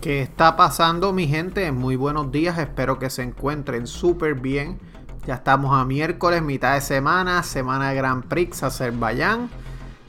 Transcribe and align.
¿Qué 0.00 0.22
está 0.22 0.56
pasando 0.56 1.12
mi 1.12 1.28
gente? 1.28 1.70
Muy 1.72 1.94
buenos 1.94 2.32
días, 2.32 2.56
espero 2.56 2.98
que 2.98 3.10
se 3.10 3.22
encuentren 3.22 3.86
súper 3.86 4.34
bien. 4.34 4.80
Ya 5.26 5.34
estamos 5.34 5.78
a 5.78 5.84
miércoles, 5.84 6.40
mitad 6.40 6.72
de 6.72 6.80
semana, 6.80 7.42
semana 7.42 7.90
de 7.90 7.96
Grand 7.96 8.24
Prix 8.24 8.62
Azerbaiyán. 8.62 9.50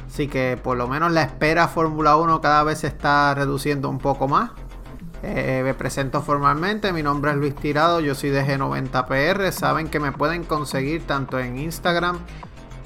Así 0.07 0.29
que 0.29 0.57
por 0.63 0.77
lo 0.77 0.87
menos 0.87 1.11
la 1.11 1.23
espera 1.23 1.67
Fórmula 1.67 2.15
1 2.15 2.39
cada 2.39 2.63
vez 2.63 2.79
se 2.79 2.87
está 2.87 3.35
reduciendo 3.35 3.89
un 3.89 3.99
poco 3.99 4.29
más. 4.29 4.51
Eh, 5.23 5.59
me 5.61 5.73
presento 5.73 6.21
formalmente, 6.21 6.93
mi 6.93 7.03
nombre 7.03 7.31
es 7.31 7.37
Luis 7.37 7.55
Tirado, 7.55 7.99
yo 7.99 8.15
soy 8.15 8.29
de 8.29 8.45
G90PR. 8.45 9.51
Saben 9.51 9.89
que 9.89 9.99
me 9.99 10.13
pueden 10.13 10.45
conseguir 10.45 11.05
tanto 11.05 11.37
en 11.37 11.59
Instagram 11.59 12.17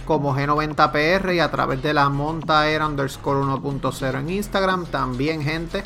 como 0.07 0.35
G90PR 0.35 1.35
y 1.35 1.39
a 1.39 1.51
través 1.51 1.83
de 1.83 1.93
la 1.93 2.09
montaera 2.09 2.87
underscore 2.87 3.41
1.0 3.41 4.19
en 4.19 4.29
Instagram. 4.31 4.87
También, 4.87 5.43
gente, 5.43 5.83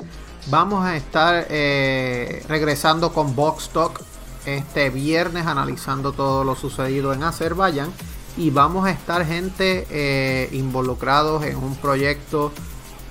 vamos 0.50 0.86
a 0.86 0.96
estar 0.96 1.48
eh, 1.50 2.44
regresando 2.48 3.14
con 3.14 3.36
Box 3.36 3.70
Talk 3.70 4.02
este 4.46 4.90
viernes 4.90 5.46
analizando 5.46 6.12
todo 6.12 6.44
lo 6.44 6.56
sucedido 6.56 7.14
en 7.14 7.24
Azerbaiyán 7.24 7.92
y 8.38 8.50
vamos 8.50 8.86
a 8.86 8.92
estar 8.92 9.26
gente 9.26 9.86
eh, 9.90 10.50
involucrados 10.54 11.44
en 11.44 11.58
un 11.58 11.76
proyecto 11.76 12.52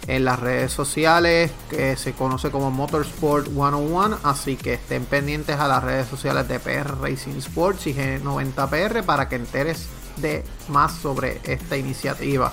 en 0.06 0.24
las 0.24 0.40
redes 0.40 0.72
sociales 0.72 1.50
que 1.68 1.96
se 1.96 2.14
conoce 2.14 2.50
como 2.50 2.70
Motorsport 2.70 3.46
101. 3.48 4.18
Así 4.22 4.56
que 4.56 4.74
estén 4.74 5.04
pendientes 5.04 5.60
a 5.60 5.68
las 5.68 5.84
redes 5.84 6.08
sociales 6.08 6.48
de 6.48 6.58
PR 6.58 6.98
Racing 7.00 7.36
Sports 7.36 7.86
y 7.88 7.94
G90PR 7.94 9.04
para 9.04 9.28
que 9.28 9.36
enteres 9.36 9.86
de 10.16 10.44
más 10.68 10.94
sobre 10.94 11.40
esta 11.44 11.76
iniciativa. 11.76 12.52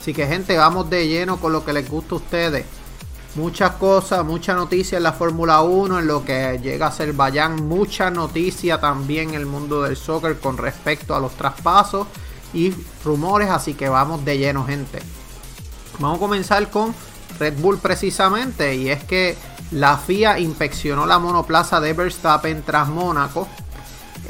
Así 0.00 0.12
que 0.12 0.26
gente, 0.26 0.56
vamos 0.56 0.90
de 0.90 1.06
lleno 1.06 1.36
con 1.38 1.52
lo 1.52 1.64
que 1.64 1.72
les 1.72 1.88
gusta 1.88 2.16
a 2.16 2.18
ustedes. 2.18 2.66
Muchas 3.36 3.72
cosas, 3.72 4.24
mucha 4.24 4.54
noticia 4.54 4.96
en 4.96 5.02
la 5.02 5.12
Fórmula 5.12 5.60
1, 5.60 5.98
en 5.98 6.06
lo 6.06 6.24
que 6.24 6.58
llega 6.62 6.86
a 6.86 6.88
Azerbaiyán, 6.88 7.68
mucha 7.68 8.10
noticia 8.10 8.80
también 8.80 9.28
en 9.28 9.34
el 9.34 9.44
mundo 9.44 9.82
del 9.82 9.94
soccer 9.94 10.40
con 10.40 10.56
respecto 10.56 11.14
a 11.14 11.20
los 11.20 11.32
traspasos 11.32 12.06
y 12.54 12.72
rumores, 13.04 13.50
así 13.50 13.74
que 13.74 13.90
vamos 13.90 14.24
de 14.24 14.38
lleno 14.38 14.64
gente. 14.64 15.00
Vamos 15.98 16.16
a 16.16 16.20
comenzar 16.20 16.70
con 16.70 16.94
Red 17.38 17.58
Bull 17.58 17.76
precisamente 17.76 18.74
y 18.74 18.88
es 18.88 19.04
que 19.04 19.36
la 19.70 19.98
FIA 19.98 20.38
inspeccionó 20.38 21.04
la 21.04 21.18
monoplaza 21.18 21.78
de 21.78 21.92
Verstappen 21.92 22.62
tras 22.62 22.88
Mónaco. 22.88 23.48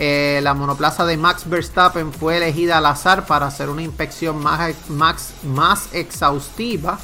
Eh, 0.01 0.41
la 0.43 0.53
monoplaza 0.53 1.07
de 1.07 1.17
Max 1.17 1.49
Verstappen 1.49 2.12
fue 2.12 2.39
elegida 2.39 2.79
al 2.79 2.87
azar 2.87 3.25
para 3.25 3.47
hacer 3.47 3.69
una 3.69 3.83
inspección 3.83 4.43
más, 4.43 4.75
más, 4.89 5.34
más 5.45 5.95
exhaustiva. 5.95 6.99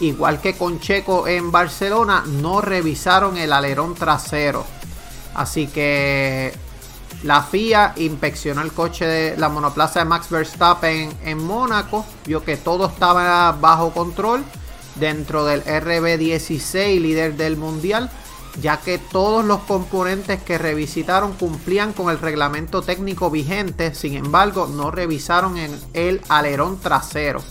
Igual 0.00 0.40
que 0.40 0.54
con 0.54 0.78
Checo 0.78 1.26
en 1.26 1.50
Barcelona, 1.50 2.24
no 2.26 2.60
revisaron 2.60 3.36
el 3.36 3.52
alerón 3.52 3.94
trasero. 3.94 4.64
Así 5.34 5.66
que 5.68 6.52
la 7.22 7.42
FIA 7.42 7.94
inspeccionó 7.96 8.60
el 8.60 8.72
coche 8.72 9.06
de 9.06 9.36
la 9.36 9.48
monoplaza 9.48 10.00
de 10.00 10.04
Max 10.04 10.28
Verstappen 10.28 11.12
en 11.24 11.42
Mónaco, 11.42 12.04
vio 12.26 12.44
que 12.44 12.56
todo 12.56 12.86
estaba 12.86 13.52
bajo 13.52 13.92
control 13.92 14.44
dentro 14.96 15.44
del 15.44 15.64
RB16, 15.64 17.00
líder 17.00 17.36
del 17.36 17.56
mundial, 17.56 18.10
ya 18.60 18.78
que 18.78 18.98
todos 18.98 19.44
los 19.44 19.60
componentes 19.60 20.42
que 20.42 20.58
revisitaron 20.58 21.32
cumplían 21.34 21.92
con 21.92 22.10
el 22.10 22.18
reglamento 22.18 22.82
técnico 22.82 23.30
vigente, 23.30 23.94
sin 23.94 24.14
embargo 24.14 24.66
no 24.66 24.90
revisaron 24.90 25.56
en 25.58 25.78
el 25.94 26.20
alerón 26.28 26.78
trasero. 26.80 27.42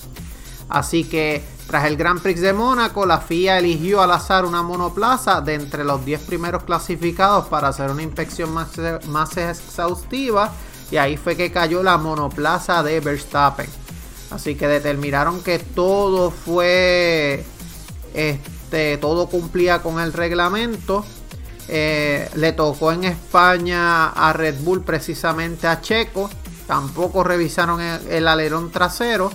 Así 0.69 1.03
que 1.03 1.43
tras 1.67 1.85
el 1.85 1.97
Grand 1.97 2.21
Prix 2.21 2.41
de 2.41 2.53
Mónaco, 2.53 3.05
la 3.05 3.19
FIA 3.19 3.57
eligió 3.57 4.01
al 4.01 4.11
azar 4.11 4.45
una 4.45 4.61
monoplaza 4.61 5.41
de 5.41 5.55
entre 5.55 5.83
los 5.83 6.05
10 6.05 6.21
primeros 6.21 6.63
clasificados 6.63 7.47
para 7.47 7.69
hacer 7.69 7.89
una 7.89 8.03
inspección 8.03 8.53
más, 8.53 8.69
más 9.07 9.35
exhaustiva 9.37 10.51
y 10.91 10.97
ahí 10.97 11.17
fue 11.17 11.35
que 11.35 11.51
cayó 11.51 11.81
la 11.81 11.97
monoplaza 11.97 12.83
de 12.83 12.99
Verstappen. 12.99 13.67
Así 14.31 14.55
que 14.55 14.67
determinaron 14.67 15.41
que 15.41 15.59
todo 15.59 16.31
fue, 16.31 17.43
este, 18.13 18.97
todo 18.97 19.27
cumplía 19.27 19.81
con 19.81 19.99
el 19.99 20.13
reglamento. 20.13 21.05
Eh, 21.67 22.29
le 22.35 22.51
tocó 22.51 22.91
en 22.91 23.05
España 23.05 24.09
a 24.09 24.33
Red 24.33 24.61
Bull 24.61 24.83
precisamente 24.83 25.67
a 25.67 25.81
Checo. 25.81 26.29
Tampoco 26.67 27.23
revisaron 27.23 27.81
el 27.81 28.27
alerón 28.27 28.71
trasero. 28.71 29.31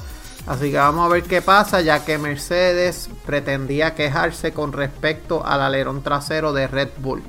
Así 0.47 0.71
que 0.71 0.78
vamos 0.78 1.05
a 1.05 1.12
ver 1.12 1.23
qué 1.23 1.43
pasa, 1.43 1.81
ya 1.81 2.05
que 2.05 2.19
Mercedes 2.19 3.09
pretendía 3.27 3.95
quejarse 3.95 4.53
con 4.53 4.73
respecto 4.73 5.45
al 5.47 5.62
alerón 5.62 6.03
trasero 6.03 6.53
de 6.53 6.67
Red 6.67 6.91
Bull. 6.99 7.23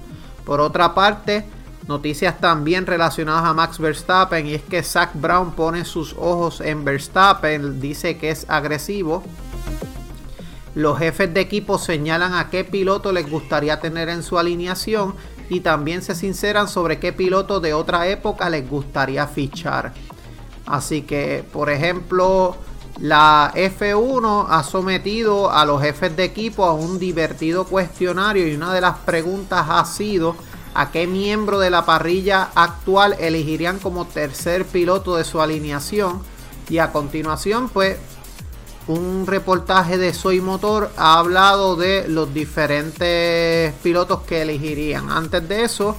Por 0.46 0.60
otra 0.60 0.96
parte, 0.96 1.46
noticias 1.88 2.40
también 2.40 2.86
relacionadas 2.86 3.46
a 3.46 3.54
Max 3.54 3.80
Verstappen 3.80 4.48
y 4.48 4.54
es 4.54 4.64
que 4.64 4.82
Zach 4.82 5.12
Brown 5.14 5.52
pone 5.52 5.86
sus 5.86 6.14
ojos 6.14 6.62
en 6.62 6.84
Verstappen, 6.84 7.80
dice 7.80 8.18
que 8.18 8.32
es 8.32 8.46
agresivo. 8.50 9.24
Los 10.74 10.98
jefes 11.00 11.34
de 11.34 11.42
equipo 11.42 11.78
señalan 11.78 12.34
a 12.34 12.50
qué 12.50 12.64
piloto 12.64 13.12
les 13.12 13.30
gustaría 13.30 13.82
tener 13.82 14.08
en 14.08 14.24
su 14.24 14.40
alineación 14.40 15.16
y 15.50 15.60
también 15.60 16.02
se 16.02 16.16
sinceran 16.16 16.70
sobre 16.70 16.98
qué 16.98 17.12
piloto 17.12 17.60
de 17.60 17.74
otra 17.74 18.08
época 18.08 18.50
les 18.50 18.68
gustaría 18.70 19.28
fichar. 19.28 19.94
Así 20.66 21.02
que, 21.02 21.44
por 21.52 21.70
ejemplo, 21.70 22.56
la 23.01 23.51
F1 23.56 24.45
ha 24.47 24.63
sometido 24.63 25.51
a 25.51 25.66
los 25.66 25.81
jefes 25.81 26.16
de 26.16 26.23
equipo 26.23 26.66
a 26.66 26.73
un 26.73 27.00
divertido 27.00 27.66
cuestionario 27.66 28.47
y 28.47 28.53
una 28.53 28.72
de 28.73 28.81
las 28.81 29.00
preguntas 29.00 29.66
ha 29.69 29.84
sido 29.85 30.35
a 30.75 30.91
qué 30.91 31.07
miembro 31.07 31.59
de 31.59 31.72
la 31.72 31.84
parrilla 31.84 32.50
actual 32.53 33.16
elegirían 33.19 33.79
como 33.79 34.06
tercer 34.06 34.66
piloto 34.66 35.16
de 35.16 35.23
su 35.23 35.41
alineación. 35.41 36.22
Y 36.69 36.78
a 36.78 36.91
continuación, 36.91 37.69
pues, 37.69 37.97
un 38.88 39.25
reportaje 39.25 39.97
de 39.97 40.13
Soy 40.13 40.39
Motor 40.39 40.91
ha 40.95 41.18
hablado 41.18 41.75
de 41.75 42.07
los 42.07 42.31
diferentes 42.33 43.73
pilotos 43.81 44.22
que 44.22 44.44
elegirían. 44.44 45.09
Antes 45.09 45.50
de 45.50 45.63
eso, 45.63 45.97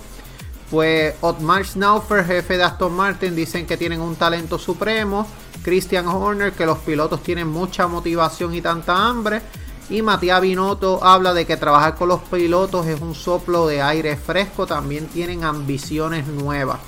pues 0.70 1.14
Otmar 1.20 1.66
Schnaufer, 1.66 2.24
jefe 2.24 2.56
de 2.56 2.62
Aston 2.62 2.94
Martin, 2.94 3.34
dicen 3.34 3.66
que 3.66 3.76
tienen 3.76 4.00
un 4.00 4.14
talento 4.14 4.56
supremo. 4.56 5.26
Christian 5.62 6.06
Horner, 6.09 6.53
que 6.53 6.67
los 6.67 6.78
pilotos 6.78 7.23
tienen 7.23 7.49
mucha 7.49 7.87
motivación 7.87 8.55
y 8.55 8.61
tanta 8.61 9.09
hambre. 9.09 9.43
Y 9.91 10.03
Matías 10.03 10.41
Binotto 10.41 11.05
habla 11.05 11.34
de 11.34 11.45
que 11.45 11.56
trabajar 11.56 11.97
con 11.97 12.09
los 12.09 12.21
pilotos 12.23 12.87
es 12.87 13.00
un 13.00 13.15
soplo 13.15 13.67
de 13.67 13.83
aire 13.83 14.17
fresco, 14.17 14.67
también 14.67 15.06
tienen 15.06 15.45
ambiciones 15.45 16.27
nuevas. 16.27 16.78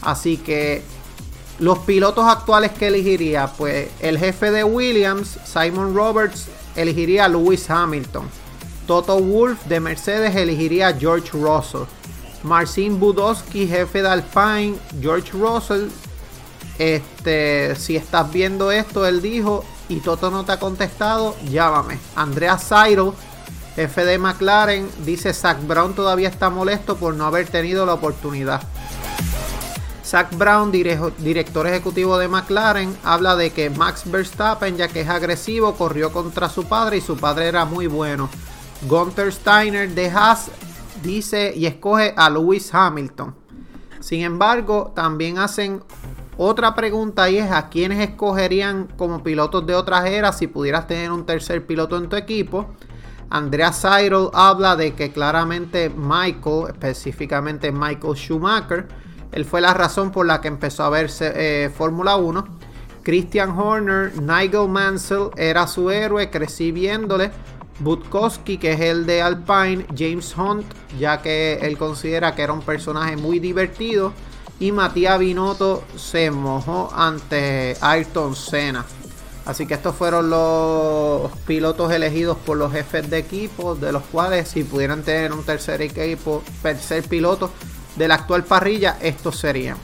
Así 0.00 0.38
que 0.38 0.82
los 1.58 1.78
pilotos 1.80 2.26
actuales 2.26 2.72
que 2.72 2.88
elegiría, 2.88 3.46
pues 3.46 3.88
el 4.00 4.18
jefe 4.18 4.50
de 4.50 4.64
Williams, 4.64 5.38
Simon 5.44 5.94
Roberts, 5.94 6.48
elegiría 6.74 7.26
a 7.26 7.28
Lewis 7.28 7.68
Hamilton. 7.70 8.28
Toto 8.86 9.20
Wolff 9.20 9.64
de 9.66 9.78
Mercedes 9.78 10.34
elegiría 10.34 10.88
a 10.88 10.92
George 10.94 11.30
Russell. 11.32 11.82
Marcin 12.42 12.98
Budowski, 12.98 13.68
jefe 13.68 14.02
de 14.02 14.08
Alpine, 14.08 14.74
George 15.00 15.30
Russell 15.32 15.88
este, 16.78 17.76
si 17.76 17.96
estás 17.96 18.32
viendo 18.32 18.72
esto, 18.72 19.06
él 19.06 19.22
dijo, 19.22 19.64
y 19.88 20.00
Toto 20.00 20.30
no 20.30 20.44
te 20.44 20.52
ha 20.52 20.58
contestado, 20.58 21.36
llámame. 21.50 21.98
Andrea 22.16 22.58
Zairo, 22.58 23.14
de 23.76 24.18
McLaren, 24.18 24.88
dice 25.04 25.32
Zach 25.32 25.58
Brown 25.66 25.94
todavía 25.94 26.28
está 26.28 26.50
molesto 26.50 26.96
por 26.96 27.14
no 27.14 27.24
haber 27.24 27.48
tenido 27.48 27.86
la 27.86 27.94
oportunidad. 27.94 28.62
Zach 30.04 30.36
Brown, 30.36 30.70
director 30.70 31.66
ejecutivo 31.66 32.18
de 32.18 32.28
McLaren, 32.28 32.94
habla 33.02 33.34
de 33.34 33.50
que 33.50 33.70
Max 33.70 34.02
Verstappen, 34.04 34.76
ya 34.76 34.88
que 34.88 35.00
es 35.00 35.08
agresivo, 35.08 35.74
corrió 35.74 36.12
contra 36.12 36.50
su 36.50 36.64
padre 36.64 36.98
y 36.98 37.00
su 37.00 37.16
padre 37.16 37.46
era 37.46 37.64
muy 37.64 37.86
bueno. 37.86 38.28
Gunther 38.82 39.32
Steiner 39.32 39.88
de 39.88 40.10
Haas 40.10 40.50
dice 41.02 41.54
y 41.56 41.64
escoge 41.64 42.12
a 42.16 42.28
Lewis 42.28 42.74
Hamilton. 42.74 43.34
Sin 44.00 44.20
embargo, 44.20 44.92
también 44.94 45.38
hacen 45.38 45.82
otra 46.36 46.74
pregunta 46.74 47.28
y 47.28 47.38
es 47.38 47.50
a 47.50 47.68
quiénes 47.68 48.00
escogerían 48.00 48.88
como 48.96 49.22
pilotos 49.22 49.66
de 49.66 49.74
otras 49.74 50.06
eras 50.06 50.38
si 50.38 50.46
pudieras 50.46 50.86
tener 50.86 51.10
un 51.10 51.26
tercer 51.26 51.66
piloto 51.66 51.96
en 51.96 52.08
tu 52.08 52.16
equipo. 52.16 52.68
Andrea 53.28 53.72
Seidel 53.72 54.28
habla 54.32 54.76
de 54.76 54.94
que 54.94 55.10
claramente 55.10 55.90
Michael, 55.90 56.68
específicamente 56.68 57.72
Michael 57.72 58.14
Schumacher, 58.14 58.88
él 59.32 59.44
fue 59.44 59.60
la 59.60 59.72
razón 59.72 60.10
por 60.10 60.26
la 60.26 60.40
que 60.40 60.48
empezó 60.48 60.84
a 60.84 60.90
verse 60.90 61.32
eh, 61.34 61.70
Fórmula 61.70 62.16
1. 62.16 62.44
Christian 63.02 63.58
Horner, 63.58 64.12
Nigel 64.20 64.68
Mansell 64.68 65.30
era 65.36 65.66
su 65.66 65.90
héroe, 65.90 66.30
crecí 66.30 66.72
viéndole. 66.72 67.30
Butkowski, 67.80 68.58
que 68.58 68.72
es 68.72 68.80
el 68.80 69.06
de 69.06 69.22
Alpine, 69.22 69.86
James 69.96 70.36
Hunt, 70.36 70.66
ya 70.98 71.20
que 71.20 71.54
él 71.62 71.76
considera 71.78 72.34
que 72.34 72.42
era 72.42 72.52
un 72.52 72.60
personaje 72.60 73.16
muy 73.16 73.40
divertido. 73.40 74.12
Y 74.62 74.70
Matías 74.70 75.18
Binotto 75.18 75.82
se 75.96 76.30
mojó 76.30 76.88
ante 76.94 77.76
Ayrton 77.80 78.36
Senna. 78.36 78.84
Así 79.44 79.66
que 79.66 79.74
estos 79.74 79.96
fueron 79.96 80.30
los 80.30 81.32
pilotos 81.48 81.90
elegidos 81.90 82.38
por 82.38 82.58
los 82.58 82.70
jefes 82.70 83.10
de 83.10 83.18
equipo, 83.18 83.74
de 83.74 83.90
los 83.90 84.04
cuales 84.04 84.46
si 84.46 84.62
pudieran 84.62 85.02
tener 85.02 85.32
un 85.32 85.42
tercer 85.42 85.82
equipo, 85.82 86.44
tercer 86.62 87.02
piloto 87.02 87.50
de 87.96 88.06
la 88.06 88.14
actual 88.14 88.44
parrilla, 88.44 88.98
estos 89.02 89.36
serían. 89.36 89.78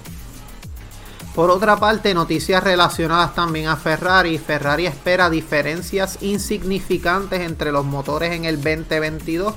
Por 1.35 1.51
otra 1.51 1.77
parte, 1.81 2.15
noticias 2.15 2.63
relacionadas 2.63 3.35
también 3.35 3.67
a 3.67 3.75
Ferrari. 3.75 4.39
Ferrari 4.39 4.87
espera 4.87 5.29
diferencias 5.29 6.19
insignificantes 6.21 7.41
entre 7.41 7.73
los 7.73 7.85
motores 7.85 8.31
en 8.31 8.45
el 8.45 8.63
2022. 8.63 9.55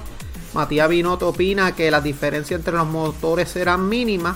Matías 0.56 0.90
Binotto 0.90 1.30
opina 1.30 1.76
que 1.76 1.92
las 1.92 2.04
diferencias 2.04 2.60
entre 2.60 2.74
los 2.74 2.88
motores 2.88 3.52
serán 3.52 3.88
mínimas 3.88 4.36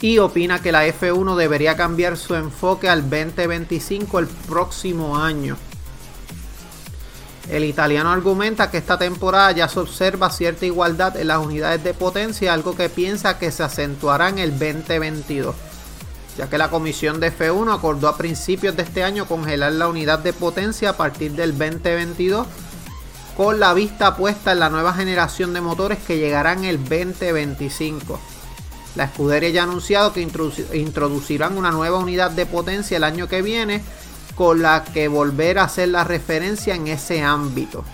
y 0.00 0.18
opina 0.18 0.62
que 0.62 0.72
la 0.72 0.86
F1 0.86 1.36
debería 1.36 1.76
cambiar 1.76 2.16
su 2.16 2.34
enfoque 2.34 2.88
al 2.88 3.02
2025 3.02 4.18
el 4.18 4.26
próximo 4.26 5.18
año. 5.18 5.56
El 7.50 7.64
italiano 7.64 8.10
argumenta 8.10 8.70
que 8.70 8.78
esta 8.78 8.96
temporada 8.96 9.50
ya 9.52 9.68
se 9.68 9.80
observa 9.80 10.30
cierta 10.30 10.66
igualdad 10.66 11.16
en 11.16 11.28
las 11.28 11.38
unidades 11.38 11.82
de 11.82 11.94
potencia, 11.94 12.54
algo 12.54 12.76
que 12.76 12.88
piensa 12.88 13.38
que 13.38 13.50
se 13.50 13.62
acentuará 13.62 14.28
en 14.28 14.38
el 14.38 14.52
2022, 14.52 15.54
ya 16.38 16.48
que 16.48 16.58
la 16.58 16.70
comisión 16.70 17.18
de 17.18 17.36
F1 17.36 17.74
acordó 17.74 18.08
a 18.08 18.16
principios 18.16 18.76
de 18.76 18.84
este 18.84 19.02
año 19.02 19.26
congelar 19.26 19.72
la 19.72 19.88
unidad 19.88 20.20
de 20.20 20.32
potencia 20.32 20.90
a 20.90 20.96
partir 20.96 21.32
del 21.32 21.58
2022, 21.58 22.46
con 23.36 23.58
la 23.58 23.74
vista 23.74 24.16
puesta 24.16 24.52
en 24.52 24.60
la 24.60 24.70
nueva 24.70 24.94
generación 24.94 25.52
de 25.52 25.60
motores 25.60 25.98
que 26.06 26.18
llegará 26.18 26.52
en 26.52 26.64
el 26.64 26.78
2025. 26.78 28.20
La 28.96 29.04
escudería 29.04 29.50
ya 29.50 29.60
ha 29.62 29.64
anunciado 29.64 30.12
que 30.12 30.20
introducirán 30.20 31.56
una 31.56 31.70
nueva 31.70 31.98
unidad 31.98 32.30
de 32.30 32.46
potencia 32.46 32.96
el 32.96 33.04
año 33.04 33.28
que 33.28 33.42
viene 33.42 33.82
con 34.34 34.62
la 34.62 34.84
que 34.84 35.08
volver 35.08 35.58
a 35.58 35.64
hacer 35.64 35.88
la 35.88 36.04
referencia 36.04 36.74
en 36.74 36.88
ese 36.88 37.22
ámbito. 37.22 37.84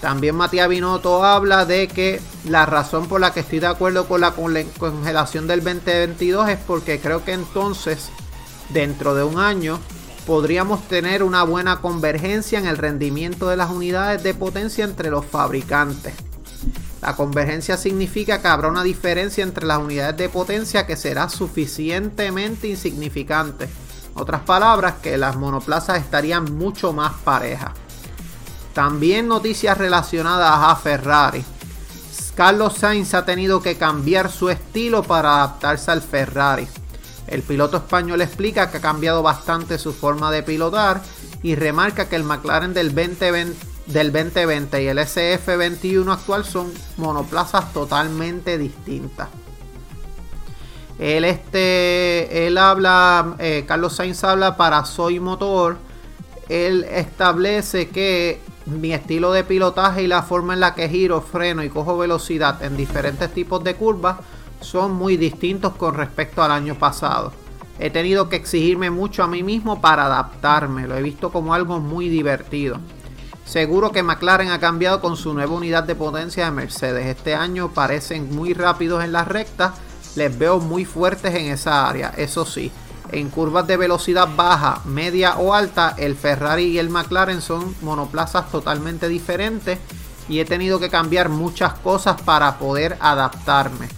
También 0.00 0.34
Matías 0.34 0.68
Binotto 0.68 1.24
habla 1.24 1.64
de 1.64 1.86
que 1.86 2.20
la 2.44 2.66
razón 2.66 3.06
por 3.06 3.20
la 3.20 3.32
que 3.32 3.40
estoy 3.40 3.60
de 3.60 3.68
acuerdo 3.68 4.06
con 4.08 4.20
la 4.20 4.32
congelación 4.32 5.46
del 5.46 5.62
2022 5.62 6.48
es 6.48 6.58
porque 6.58 6.98
creo 6.98 7.24
que 7.24 7.32
entonces, 7.32 8.10
dentro 8.70 9.14
de 9.14 9.22
un 9.22 9.38
año, 9.38 9.78
podríamos 10.26 10.86
tener 10.88 11.22
una 11.22 11.44
buena 11.44 11.80
convergencia 11.80 12.58
en 12.58 12.66
el 12.66 12.78
rendimiento 12.78 13.48
de 13.48 13.56
las 13.56 13.70
unidades 13.70 14.22
de 14.22 14.34
potencia 14.34 14.84
entre 14.84 15.10
los 15.10 15.24
fabricantes. 15.24 16.14
La 17.02 17.16
convergencia 17.16 17.76
significa 17.76 18.40
que 18.40 18.46
habrá 18.46 18.68
una 18.68 18.84
diferencia 18.84 19.42
entre 19.42 19.66
las 19.66 19.78
unidades 19.78 20.16
de 20.16 20.28
potencia 20.28 20.86
que 20.86 20.96
será 20.96 21.28
suficientemente 21.28 22.68
insignificante. 22.68 23.68
Otras 24.14 24.42
palabras, 24.42 24.94
que 25.02 25.18
las 25.18 25.34
monoplazas 25.34 25.98
estarían 25.98 26.56
mucho 26.56 26.92
más 26.92 27.14
parejas. 27.24 27.72
También 28.72 29.26
noticias 29.26 29.76
relacionadas 29.76 30.58
a 30.60 30.76
Ferrari. 30.76 31.44
Carlos 32.36 32.74
Sainz 32.74 33.14
ha 33.14 33.24
tenido 33.24 33.60
que 33.60 33.76
cambiar 33.76 34.30
su 34.30 34.48
estilo 34.48 35.02
para 35.02 35.34
adaptarse 35.34 35.90
al 35.90 36.02
Ferrari. 36.02 36.68
El 37.26 37.42
piloto 37.42 37.78
español 37.78 38.20
explica 38.20 38.70
que 38.70 38.76
ha 38.76 38.80
cambiado 38.80 39.24
bastante 39.24 39.76
su 39.76 39.92
forma 39.92 40.30
de 40.30 40.44
pilotar 40.44 41.02
y 41.42 41.56
remarca 41.56 42.08
que 42.08 42.14
el 42.14 42.22
McLaren 42.22 42.74
del 42.74 42.94
2020 42.94 43.71
del 43.86 44.12
2020 44.12 44.82
y 44.82 44.86
el 44.86 44.98
SF21 44.98 46.12
actual 46.12 46.44
son 46.44 46.72
monoplazas 46.96 47.72
totalmente 47.72 48.58
distintas. 48.58 49.28
Él, 50.98 51.24
este, 51.24 52.46
él 52.46 52.58
habla, 52.58 53.34
eh, 53.38 53.64
Carlos 53.66 53.94
Sainz 53.94 54.22
habla 54.24 54.56
para 54.56 54.84
Soy 54.84 55.18
Motor. 55.18 55.78
Él 56.48 56.84
establece 56.84 57.88
que 57.88 58.40
mi 58.66 58.92
estilo 58.92 59.32
de 59.32 59.42
pilotaje 59.42 60.04
y 60.04 60.06
la 60.06 60.22
forma 60.22 60.54
en 60.54 60.60
la 60.60 60.74
que 60.74 60.88
giro, 60.88 61.20
freno 61.20 61.64
y 61.64 61.68
cojo 61.68 61.98
velocidad 61.98 62.62
en 62.62 62.76
diferentes 62.76 63.32
tipos 63.32 63.64
de 63.64 63.74
curvas 63.74 64.18
son 64.60 64.92
muy 64.94 65.16
distintos 65.16 65.74
con 65.74 65.94
respecto 65.94 66.42
al 66.42 66.52
año 66.52 66.76
pasado. 66.76 67.32
He 67.78 67.90
tenido 67.90 68.28
que 68.28 68.36
exigirme 68.36 68.90
mucho 68.90 69.24
a 69.24 69.26
mí 69.26 69.42
mismo 69.42 69.80
para 69.80 70.06
adaptarme, 70.06 70.86
lo 70.86 70.96
he 70.96 71.02
visto 71.02 71.32
como 71.32 71.52
algo 71.52 71.80
muy 71.80 72.08
divertido. 72.08 72.78
Seguro 73.44 73.92
que 73.92 74.02
McLaren 74.02 74.50
ha 74.50 74.60
cambiado 74.60 75.00
con 75.00 75.16
su 75.16 75.34
nueva 75.34 75.52
unidad 75.52 75.84
de 75.84 75.94
potencia 75.94 76.44
de 76.44 76.50
Mercedes. 76.52 77.06
Este 77.06 77.34
año 77.34 77.72
parecen 77.72 78.34
muy 78.34 78.54
rápidos 78.54 79.04
en 79.04 79.12
las 79.12 79.28
rectas. 79.28 79.72
Les 80.14 80.36
veo 80.36 80.58
muy 80.60 80.84
fuertes 80.84 81.34
en 81.34 81.46
esa 81.46 81.88
área. 81.88 82.12
Eso 82.16 82.46
sí, 82.46 82.70
en 83.10 83.28
curvas 83.28 83.66
de 83.66 83.76
velocidad 83.76 84.28
baja, 84.34 84.80
media 84.84 85.36
o 85.36 85.54
alta, 85.54 85.94
el 85.98 86.16
Ferrari 86.16 86.64
y 86.64 86.78
el 86.78 86.88
McLaren 86.88 87.42
son 87.42 87.74
monoplazas 87.82 88.50
totalmente 88.50 89.08
diferentes. 89.08 89.78
Y 90.28 90.38
he 90.38 90.44
tenido 90.44 90.78
que 90.78 90.88
cambiar 90.88 91.28
muchas 91.28 91.74
cosas 91.74 92.22
para 92.22 92.58
poder 92.58 92.96
adaptarme. 93.00 93.88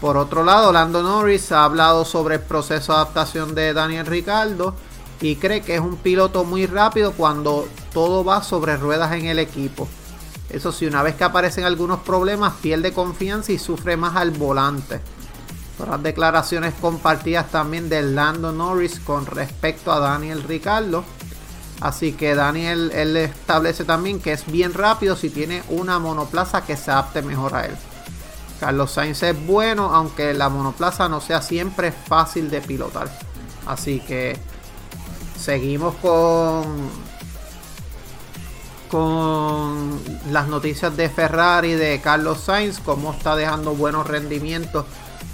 Por 0.00 0.16
otro 0.18 0.44
lado, 0.44 0.70
Lando 0.70 1.02
Norris 1.02 1.50
ha 1.50 1.64
hablado 1.64 2.04
sobre 2.04 2.34
el 2.36 2.42
proceso 2.42 2.92
de 2.92 2.98
adaptación 2.98 3.54
de 3.54 3.72
Daniel 3.72 4.06
Ricciardo 4.06 4.74
y 5.24 5.36
cree 5.36 5.62
que 5.62 5.74
es 5.74 5.80
un 5.80 5.96
piloto 5.96 6.44
muy 6.44 6.66
rápido 6.66 7.12
cuando 7.12 7.66
todo 7.94 8.24
va 8.24 8.42
sobre 8.42 8.76
ruedas 8.76 9.12
en 9.12 9.24
el 9.24 9.38
equipo. 9.38 9.88
Eso 10.50 10.70
sí, 10.70 10.84
una 10.84 11.02
vez 11.02 11.14
que 11.14 11.24
aparecen 11.24 11.64
algunos 11.64 12.00
problemas, 12.00 12.52
pierde 12.60 12.92
confianza 12.92 13.50
y 13.50 13.58
sufre 13.58 13.96
más 13.96 14.16
al 14.16 14.32
volante. 14.32 15.00
las 15.88 16.02
declaraciones 16.02 16.74
compartidas 16.78 17.50
también 17.50 17.88
de 17.88 18.02
Lando 18.02 18.52
Norris 18.52 19.00
con 19.00 19.24
respecto 19.24 19.92
a 19.92 19.98
Daniel 19.98 20.42
Ricardo. 20.42 21.04
Así 21.80 22.12
que 22.12 22.34
Daniel 22.34 22.92
él 22.94 23.16
establece 23.16 23.84
también 23.84 24.20
que 24.20 24.32
es 24.32 24.44
bien 24.46 24.74
rápido 24.74 25.16
si 25.16 25.30
tiene 25.30 25.62
una 25.70 25.98
monoplaza 25.98 26.66
que 26.66 26.76
se 26.76 26.90
adapte 26.90 27.22
mejor 27.22 27.54
a 27.54 27.64
él. 27.64 27.74
Carlos 28.60 28.92
Sainz 28.92 29.22
es 29.22 29.46
bueno, 29.46 29.94
aunque 29.94 30.34
la 30.34 30.50
monoplaza 30.50 31.08
no 31.08 31.22
sea 31.22 31.40
siempre 31.40 31.92
fácil 31.92 32.50
de 32.50 32.60
pilotar. 32.60 33.10
Así 33.66 34.00
que 34.00 34.38
seguimos 35.44 35.94
con 35.96 36.90
con 38.88 40.00
las 40.30 40.46
noticias 40.46 40.96
de 40.96 41.08
Ferrari 41.08 41.72
de 41.72 42.00
Carlos 42.00 42.42
Sainz, 42.44 42.78
cómo 42.78 43.12
está 43.12 43.34
dejando 43.34 43.74
buenos 43.74 44.06
rendimientos 44.06 44.86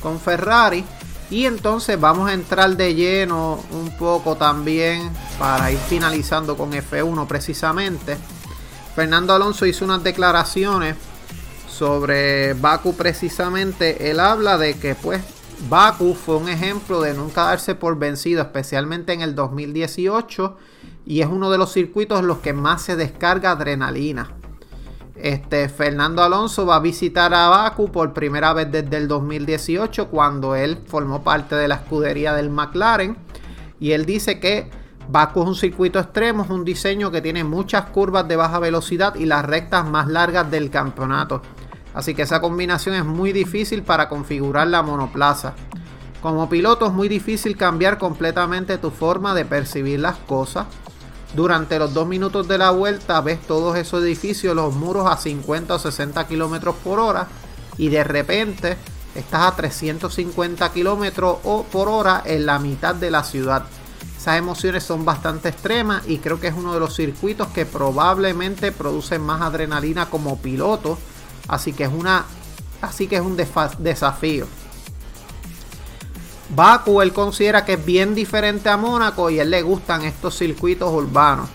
con 0.02 0.18
Ferrari. 0.18 0.82
Y 1.28 1.44
entonces 1.44 2.00
vamos 2.00 2.30
a 2.30 2.32
entrar 2.32 2.76
de 2.76 2.94
lleno 2.94 3.62
un 3.72 3.90
poco 3.98 4.36
también 4.36 5.10
para 5.38 5.70
ir 5.70 5.78
finalizando 5.78 6.56
con 6.56 6.72
F1 6.72 7.26
precisamente. 7.26 8.16
Fernando 8.96 9.34
Alonso 9.34 9.66
hizo 9.66 9.84
unas 9.84 10.02
declaraciones 10.02 10.96
sobre 11.68 12.54
Baku 12.54 12.96
precisamente. 12.96 14.10
Él 14.10 14.20
habla 14.20 14.56
de 14.56 14.74
que 14.78 14.94
pues 14.94 15.20
Baku 15.68 16.14
fue 16.14 16.36
un 16.36 16.48
ejemplo 16.48 17.02
de 17.02 17.12
nunca 17.12 17.44
darse 17.44 17.74
por 17.74 17.98
vencido, 17.98 18.40
especialmente 18.40 19.12
en 19.12 19.20
el 19.20 19.34
2018 19.34 20.56
y 21.04 21.20
es 21.20 21.28
uno 21.28 21.50
de 21.50 21.58
los 21.58 21.72
circuitos 21.72 22.20
en 22.20 22.26
los 22.26 22.38
que 22.38 22.52
más 22.52 22.82
se 22.82 22.96
descarga 22.96 23.50
adrenalina. 23.50 24.30
Este, 25.16 25.68
Fernando 25.68 26.22
Alonso 26.22 26.64
va 26.64 26.76
a 26.76 26.80
visitar 26.80 27.34
a 27.34 27.48
Baku 27.48 27.92
por 27.92 28.14
primera 28.14 28.54
vez 28.54 28.72
desde 28.72 28.96
el 28.96 29.06
2018 29.06 30.08
cuando 30.08 30.54
él 30.54 30.78
formó 30.86 31.22
parte 31.22 31.54
de 31.56 31.68
la 31.68 31.74
escudería 31.74 32.32
del 32.32 32.48
McLaren 32.48 33.18
y 33.78 33.92
él 33.92 34.06
dice 34.06 34.40
que 34.40 34.70
Baku 35.10 35.42
es 35.42 35.48
un 35.48 35.54
circuito 35.56 35.98
extremo, 35.98 36.44
es 36.44 36.50
un 36.50 36.64
diseño 36.64 37.10
que 37.10 37.20
tiene 37.20 37.44
muchas 37.44 37.86
curvas 37.86 38.26
de 38.26 38.36
baja 38.36 38.60
velocidad 38.60 39.14
y 39.14 39.26
las 39.26 39.44
rectas 39.44 39.86
más 39.86 40.08
largas 40.08 40.50
del 40.50 40.70
campeonato. 40.70 41.42
Así 41.94 42.14
que 42.14 42.22
esa 42.22 42.40
combinación 42.40 42.94
es 42.94 43.04
muy 43.04 43.32
difícil 43.32 43.82
para 43.82 44.08
configurar 44.08 44.66
la 44.66 44.82
monoplaza. 44.82 45.54
Como 46.22 46.48
piloto 46.48 46.86
es 46.86 46.92
muy 46.92 47.08
difícil 47.08 47.56
cambiar 47.56 47.98
completamente 47.98 48.78
tu 48.78 48.90
forma 48.90 49.34
de 49.34 49.44
percibir 49.44 50.00
las 50.00 50.16
cosas 50.16 50.66
durante 51.34 51.78
los 51.78 51.94
dos 51.94 52.08
minutos 52.08 52.48
de 52.48 52.58
la 52.58 52.72
vuelta 52.72 53.20
ves 53.20 53.40
todos 53.46 53.76
esos 53.76 54.02
edificios, 54.02 54.54
los 54.56 54.74
muros 54.74 55.06
a 55.08 55.16
50 55.16 55.74
o 55.74 55.78
60 55.78 56.26
kilómetros 56.26 56.74
por 56.82 56.98
hora 56.98 57.28
y 57.78 57.88
de 57.88 58.02
repente 58.02 58.76
estás 59.14 59.52
a 59.52 59.56
350 59.56 60.72
kilómetros 60.72 61.38
por 61.70 61.88
hora 61.88 62.22
en 62.24 62.46
la 62.46 62.58
mitad 62.58 62.96
de 62.96 63.12
la 63.12 63.22
ciudad. 63.22 63.64
Esas 64.16 64.38
emociones 64.38 64.82
son 64.82 65.04
bastante 65.04 65.50
extremas 65.50 66.02
y 66.08 66.18
creo 66.18 66.40
que 66.40 66.48
es 66.48 66.54
uno 66.54 66.74
de 66.74 66.80
los 66.80 66.96
circuitos 66.96 67.48
que 67.48 67.64
probablemente 67.64 68.72
producen 68.72 69.22
más 69.22 69.40
adrenalina 69.40 70.10
como 70.10 70.38
piloto. 70.38 70.98
Así 71.50 71.72
que 71.72 71.82
es 71.82 71.92
una 71.92 72.24
así 72.80 73.08
que 73.08 73.16
es 73.16 73.22
un 73.22 73.36
desafío. 73.36 74.46
Baku 76.54 77.02
él 77.02 77.12
considera 77.12 77.64
que 77.64 77.74
es 77.74 77.84
bien 77.84 78.14
diferente 78.14 78.68
a 78.68 78.76
Mónaco 78.76 79.30
y 79.30 79.40
a 79.40 79.42
él 79.42 79.50
le 79.50 79.62
gustan 79.62 80.04
estos 80.04 80.38
circuitos 80.38 80.92
urbanos. 80.92 81.48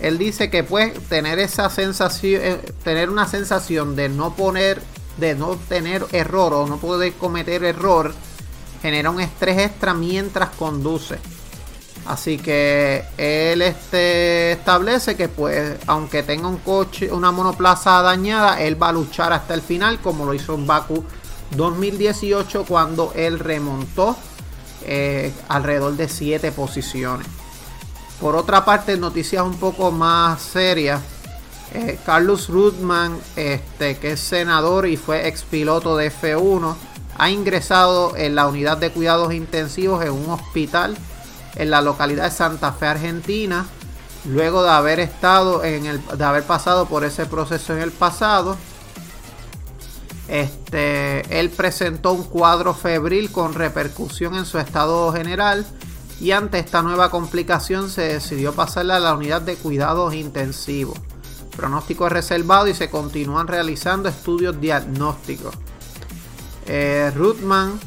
Él 0.00 0.18
dice 0.18 0.50
que 0.50 0.62
puede 0.62 0.90
tener 0.90 1.40
esa 1.40 1.68
sensación, 1.68 2.40
eh, 2.42 2.60
tener 2.84 3.10
una 3.10 3.26
sensación 3.26 3.96
de 3.96 4.08
no 4.08 4.34
poner, 4.34 4.80
de 5.16 5.34
no 5.34 5.56
tener 5.56 6.06
error 6.12 6.54
o 6.54 6.66
no 6.66 6.78
poder 6.78 7.12
cometer 7.14 7.64
error, 7.64 8.14
genera 8.80 9.10
un 9.10 9.20
estrés 9.20 9.58
extra 9.58 9.94
mientras 9.94 10.50
conduce. 10.50 11.18
Así 12.06 12.36
que 12.36 13.04
él 13.16 13.62
este, 13.62 14.52
establece 14.52 15.14
que 15.16 15.28
pues 15.28 15.78
aunque 15.86 16.22
tenga 16.22 16.48
un 16.48 16.56
coche, 16.58 17.12
una 17.12 17.30
monoplaza 17.30 18.02
dañada, 18.02 18.60
él 18.60 18.80
va 18.82 18.88
a 18.88 18.92
luchar 18.92 19.32
hasta 19.32 19.54
el 19.54 19.62
final 19.62 20.00
como 20.00 20.24
lo 20.24 20.34
hizo 20.34 20.54
en 20.54 20.66
Baku 20.66 21.04
2018 21.56 22.64
cuando 22.66 23.12
él 23.14 23.38
remontó 23.38 24.16
eh, 24.84 25.32
alrededor 25.48 25.96
de 25.96 26.08
7 26.08 26.50
posiciones. 26.50 27.26
Por 28.20 28.34
otra 28.34 28.64
parte, 28.64 28.96
noticias 28.96 29.44
un 29.44 29.56
poco 29.56 29.92
más 29.92 30.42
serias. 30.42 31.00
Eh, 31.74 31.98
Carlos 32.04 32.48
Rudman, 32.48 33.16
este, 33.36 33.96
que 33.96 34.12
es 34.12 34.20
senador 34.20 34.86
y 34.86 34.96
fue 34.96 35.28
ex 35.28 35.42
piloto 35.42 35.96
de 35.96 36.10
F1, 36.10 36.74
ha 37.16 37.30
ingresado 37.30 38.16
en 38.16 38.34
la 38.34 38.46
unidad 38.46 38.76
de 38.78 38.90
cuidados 38.90 39.32
intensivos 39.32 40.04
en 40.04 40.12
un 40.12 40.30
hospital 40.30 40.96
en 41.56 41.70
la 41.70 41.80
localidad 41.80 42.24
de 42.24 42.30
Santa 42.30 42.72
Fe, 42.72 42.86
Argentina, 42.86 43.66
luego 44.24 44.62
de 44.62 44.70
haber 44.70 45.00
estado 45.00 45.64
en 45.64 45.86
el, 45.86 46.00
de 46.06 46.24
haber 46.24 46.44
pasado 46.44 46.86
por 46.86 47.04
ese 47.04 47.26
proceso 47.26 47.74
en 47.74 47.82
el 47.82 47.92
pasado. 47.92 48.56
Este, 50.28 51.40
él 51.40 51.50
presentó 51.50 52.12
un 52.12 52.24
cuadro 52.24 52.74
febril 52.74 53.30
con 53.30 53.54
repercusión 53.54 54.34
en 54.34 54.46
su 54.46 54.58
estado 54.58 55.12
general 55.12 55.66
y 56.20 56.30
ante 56.30 56.58
esta 56.58 56.82
nueva 56.82 57.10
complicación 57.10 57.90
se 57.90 58.02
decidió 58.02 58.54
pasarla 58.54 58.96
a 58.96 59.00
la 59.00 59.14
unidad 59.14 59.42
de 59.42 59.56
cuidados 59.56 60.14
intensivos. 60.14 60.98
Pronóstico 61.56 62.06
es 62.06 62.12
reservado 62.12 62.68
y 62.68 62.74
se 62.74 62.88
continúan 62.88 63.46
realizando 63.46 64.08
estudios 64.08 64.58
diagnósticos. 64.60 65.54
Eh, 66.66 67.12
Ruthman 67.14 67.78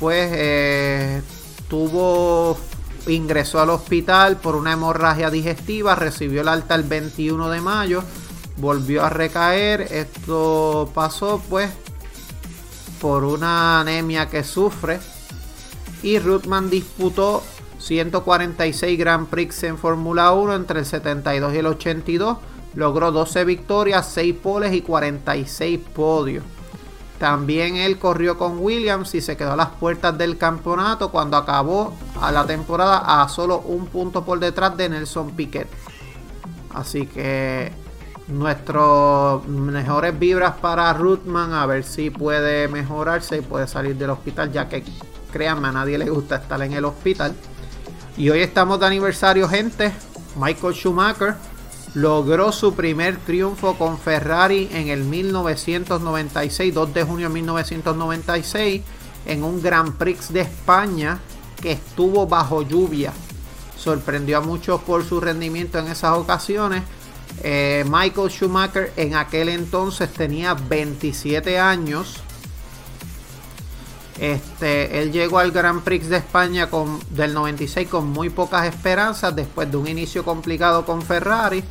pues 0.00 0.30
eh, 0.34 1.22
tuvo 1.68 2.58
ingresó 3.06 3.60
al 3.60 3.70
hospital 3.70 4.36
por 4.36 4.56
una 4.56 4.72
hemorragia 4.72 5.30
digestiva, 5.30 5.94
recibió 5.94 6.40
el 6.40 6.48
alta 6.48 6.74
el 6.74 6.84
21 6.84 7.50
de 7.50 7.60
mayo 7.60 8.02
volvió 8.60 9.04
a 9.04 9.10
recaer. 9.10 9.82
Esto 9.90 10.90
pasó 10.94 11.42
pues 11.48 11.70
por 13.00 13.24
una 13.24 13.80
anemia 13.80 14.28
que 14.28 14.44
sufre. 14.44 15.00
Y 16.02 16.18
Ruthman 16.18 16.70
disputó 16.70 17.42
146 17.78 18.98
Grand 18.98 19.28
Prix 19.28 19.64
en 19.64 19.78
Fórmula 19.78 20.32
1 20.32 20.54
entre 20.54 20.80
el 20.80 20.86
72 20.86 21.54
y 21.54 21.58
el 21.58 21.66
82. 21.66 22.38
Logró 22.74 23.10
12 23.10 23.44
victorias, 23.44 24.10
6 24.12 24.34
poles 24.42 24.72
y 24.72 24.82
46 24.82 25.80
podios. 25.94 26.44
También 27.20 27.76
él 27.76 27.98
corrió 27.98 28.38
con 28.38 28.60
Williams 28.60 29.14
y 29.14 29.20
se 29.20 29.36
quedó 29.36 29.52
a 29.52 29.56
las 29.56 29.68
puertas 29.68 30.16
del 30.16 30.38
campeonato 30.38 31.10
cuando 31.10 31.36
acabó 31.36 31.92
a 32.18 32.32
la 32.32 32.46
temporada 32.46 33.22
a 33.22 33.28
solo 33.28 33.58
un 33.58 33.84
punto 33.88 34.24
por 34.24 34.40
detrás 34.40 34.74
de 34.78 34.88
Nelson 34.88 35.32
Piquet. 35.32 35.68
Así 36.72 37.06
que 37.06 37.72
nuestros 38.28 39.46
mejores 39.46 40.18
vibras 40.18 40.54
para 40.62 40.90
Ruthman 40.94 41.52
a 41.52 41.66
ver 41.66 41.84
si 41.84 42.08
puede 42.08 42.68
mejorarse 42.68 43.36
y 43.36 43.40
puede 43.42 43.68
salir 43.68 43.96
del 43.96 44.08
hospital 44.08 44.50
ya 44.50 44.70
que 44.70 44.82
créanme 45.30 45.68
a 45.68 45.72
nadie 45.72 45.98
le 45.98 46.08
gusta 46.08 46.36
estar 46.36 46.62
en 46.62 46.72
el 46.72 46.86
hospital 46.86 47.34
y 48.16 48.30
hoy 48.30 48.40
estamos 48.40 48.78
de 48.80 48.86
aniversario 48.86 49.48
gente 49.48 49.92
Michael 50.36 50.74
Schumacher 50.74 51.34
logró 51.94 52.52
su 52.52 52.74
primer 52.74 53.16
triunfo 53.18 53.76
con 53.76 53.98
Ferrari 53.98 54.68
en 54.72 54.88
el 54.88 55.04
1996 55.04 56.72
2 56.72 56.94
de 56.94 57.02
junio 57.02 57.28
de 57.28 57.34
1996 57.34 58.82
en 59.26 59.44
un 59.44 59.60
Grand 59.60 59.94
Prix 59.96 60.32
de 60.32 60.40
España 60.40 61.18
que 61.60 61.72
estuvo 61.72 62.26
bajo 62.26 62.62
lluvia 62.62 63.12
sorprendió 63.76 64.38
a 64.38 64.40
muchos 64.40 64.80
por 64.82 65.04
su 65.04 65.20
rendimiento 65.20 65.78
en 65.78 65.88
esas 65.88 66.16
ocasiones 66.16 66.82
eh, 67.42 67.84
Michael 67.88 68.30
Schumacher 68.30 68.92
en 68.96 69.14
aquel 69.14 69.48
entonces 69.48 70.12
tenía 70.12 70.54
27 70.54 71.58
años. 71.58 72.22
Este, 74.18 75.00
él 75.00 75.12
llegó 75.12 75.38
al 75.38 75.50
Grand 75.50 75.82
Prix 75.82 76.10
de 76.10 76.18
España 76.18 76.68
del 77.08 77.32
96 77.32 77.88
con 77.88 78.08
muy 78.08 78.28
pocas 78.28 78.66
esperanzas 78.66 79.34
después 79.34 79.70
de 79.70 79.78
un 79.78 79.88
inicio 79.88 80.24
complicado 80.24 80.84
con 80.84 81.00
Ferrari. 81.00 81.64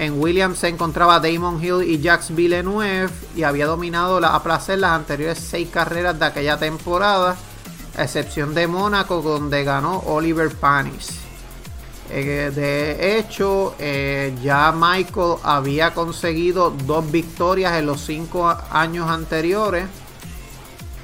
En 0.00 0.18
Williams 0.18 0.60
se 0.60 0.68
encontraba 0.68 1.20
Damon 1.20 1.62
Hill 1.62 1.82
y 1.82 2.00
Jacques 2.00 2.34
Villeneuve 2.34 3.10
y 3.36 3.42
había 3.42 3.66
dominado 3.66 4.18
la, 4.18 4.34
a 4.34 4.42
placer 4.42 4.78
las 4.78 4.92
anteriores 4.92 5.38
seis 5.38 5.68
carreras 5.70 6.18
de 6.18 6.24
aquella 6.24 6.56
temporada, 6.56 7.36
a 7.98 8.02
excepción 8.02 8.54
de 8.54 8.66
Mónaco 8.66 9.20
donde 9.20 9.62
ganó 9.62 9.98
Oliver 10.06 10.56
Panis. 10.56 11.18
Eh, 12.08 12.50
de 12.54 13.18
hecho, 13.18 13.74
eh, 13.78 14.34
ya 14.42 14.72
Michael 14.74 15.34
había 15.42 15.92
conseguido 15.92 16.70
dos 16.70 17.10
victorias 17.12 17.74
en 17.74 17.84
los 17.84 18.00
cinco 18.00 18.48
años 18.70 19.06
anteriores 19.06 19.84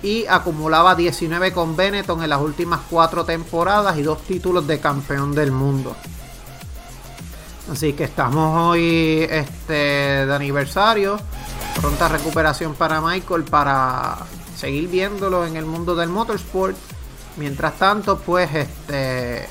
y 0.02 0.24
acumulaba 0.24 0.94
19 0.94 1.52
con 1.52 1.76
Benetton 1.76 2.22
en 2.22 2.30
las 2.30 2.40
últimas 2.40 2.80
cuatro 2.88 3.26
temporadas 3.26 3.98
y 3.98 4.02
dos 4.02 4.22
títulos 4.22 4.66
de 4.66 4.80
campeón 4.80 5.34
del 5.34 5.52
mundo. 5.52 5.94
Así 7.70 7.92
que 7.94 8.04
estamos 8.04 8.56
hoy 8.70 9.26
este, 9.28 9.72
de 10.26 10.34
aniversario. 10.34 11.18
Pronta 11.80 12.08
recuperación 12.08 12.74
para 12.74 13.00
Michael 13.00 13.44
para 13.44 14.18
seguir 14.56 14.88
viéndolo 14.88 15.44
en 15.44 15.56
el 15.56 15.66
mundo 15.66 15.94
del 15.94 16.08
motorsport. 16.08 16.76
Mientras 17.36 17.74
tanto, 17.74 18.18
pues 18.18 18.54
este 18.54 19.48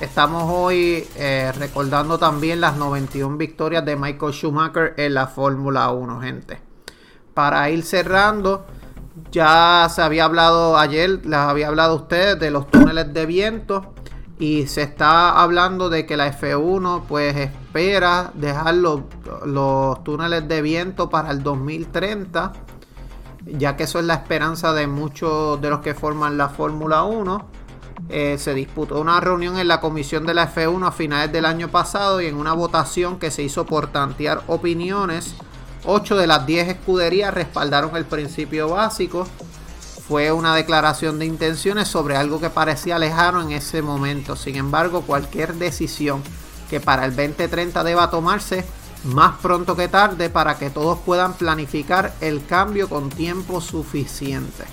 Estamos 0.00 0.44
hoy 0.46 1.08
eh, 1.16 1.50
recordando 1.56 2.18
también 2.18 2.60
las 2.60 2.76
91 2.76 3.38
victorias 3.38 3.82
de 3.82 3.96
Michael 3.96 4.34
Schumacher 4.34 4.92
en 4.98 5.14
la 5.14 5.26
Fórmula 5.26 5.90
1, 5.90 6.20
gente. 6.20 6.60
Para 7.32 7.70
ir 7.70 7.82
cerrando, 7.82 8.66
ya 9.32 9.88
se 9.90 10.02
había 10.02 10.26
hablado 10.26 10.76
ayer, 10.76 11.24
les 11.24 11.38
había 11.38 11.68
hablado 11.68 11.94
a 11.94 11.96
ustedes 11.96 12.38
de 12.38 12.50
los 12.50 12.70
túneles 12.70 13.10
de 13.14 13.24
viento 13.24 13.94
y 14.38 14.66
se 14.66 14.82
está 14.82 15.40
hablando 15.40 15.88
de 15.88 16.06
que 16.06 16.16
la 16.16 16.32
F1 16.38 17.04
pues 17.08 17.36
espera 17.36 18.30
dejar 18.34 18.74
los, 18.74 19.02
los 19.44 20.04
túneles 20.04 20.46
de 20.46 20.62
viento 20.62 21.08
para 21.08 21.30
el 21.30 21.42
2030 21.42 22.52
ya 23.46 23.76
que 23.76 23.84
eso 23.84 23.98
es 23.98 24.04
la 24.04 24.14
esperanza 24.14 24.72
de 24.72 24.86
muchos 24.86 25.60
de 25.60 25.70
los 25.70 25.80
que 25.80 25.94
forman 25.94 26.36
la 26.36 26.48
Fórmula 26.48 27.04
1 27.04 27.46
eh, 28.08 28.36
se 28.38 28.54
disputó 28.54 29.00
una 29.00 29.20
reunión 29.20 29.58
en 29.58 29.68
la 29.68 29.80
comisión 29.80 30.26
de 30.26 30.34
la 30.34 30.52
F1 30.52 30.86
a 30.86 30.92
finales 30.92 31.32
del 31.32 31.44
año 31.44 31.68
pasado 31.68 32.20
y 32.20 32.26
en 32.26 32.36
una 32.36 32.52
votación 32.52 33.18
que 33.18 33.30
se 33.30 33.42
hizo 33.42 33.66
por 33.66 33.88
tantear 33.88 34.42
opiniones, 34.46 35.34
8 35.84 36.16
de 36.16 36.26
las 36.26 36.46
10 36.46 36.68
escuderías 36.68 37.34
respaldaron 37.34 37.96
el 37.96 38.04
principio 38.04 38.68
básico. 38.68 39.26
Fue 40.08 40.30
una 40.30 40.54
declaración 40.54 41.18
de 41.18 41.26
intenciones 41.26 41.88
sobre 41.88 42.16
algo 42.16 42.40
que 42.40 42.50
parecía 42.50 42.98
lejano 42.98 43.42
en 43.42 43.50
ese 43.50 43.82
momento. 43.82 44.36
Sin 44.36 44.54
embargo, 44.54 45.02
cualquier 45.02 45.54
decisión 45.54 46.22
que 46.70 46.80
para 46.80 47.04
el 47.04 47.16
2030 47.16 47.82
deba 47.82 48.10
tomarse 48.10 48.64
más 49.04 49.38
pronto 49.38 49.76
que 49.76 49.88
tarde 49.88 50.30
para 50.30 50.58
que 50.58 50.70
todos 50.70 50.98
puedan 51.00 51.34
planificar 51.34 52.14
el 52.20 52.44
cambio 52.46 52.88
con 52.88 53.08
tiempo 53.08 53.60
suficiente. 53.60 54.64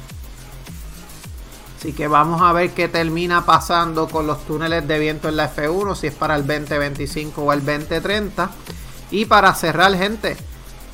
Así 1.78 1.94
que 1.94 2.08
vamos 2.08 2.42
a 2.42 2.54
ver 2.54 2.72
qué 2.72 2.88
termina 2.88 3.46
pasando 3.46 4.08
con 4.08 4.26
los 4.26 4.46
túneles 4.46 4.88
de 4.88 5.00
viento 5.00 5.30
en 5.30 5.36
la 5.36 5.54
F1, 5.54 5.96
si 5.96 6.08
es 6.08 6.14
para 6.14 6.36
el 6.36 6.48
2025 6.48 7.42
o 7.42 7.52
el 7.52 7.66
2030. 7.66 8.50
Y 9.12 9.26
para 9.26 9.54
cerrar, 9.54 9.94
gente, 9.96 10.38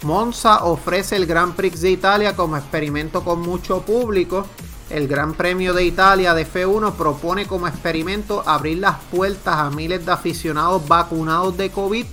Monza 0.03 0.63
ofrece 0.63 1.15
el 1.17 1.25
Grand 1.25 1.55
Prix 1.55 1.81
de 1.81 1.91
Italia 1.91 2.35
como 2.35 2.55
experimento 2.55 3.23
con 3.23 3.41
mucho 3.41 3.81
público. 3.81 4.45
El 4.89 5.07
Gran 5.07 5.33
Premio 5.33 5.73
de 5.73 5.83
Italia 5.85 6.33
de 6.33 6.47
F1 6.47 6.93
propone 6.93 7.45
como 7.45 7.67
experimento 7.67 8.41
abrir 8.45 8.79
las 8.79 8.97
puertas 9.11 9.55
a 9.55 9.69
miles 9.69 10.05
de 10.05 10.11
aficionados 10.11 10.87
vacunados 10.87 11.57
de 11.57 11.69
COVID 11.69 12.05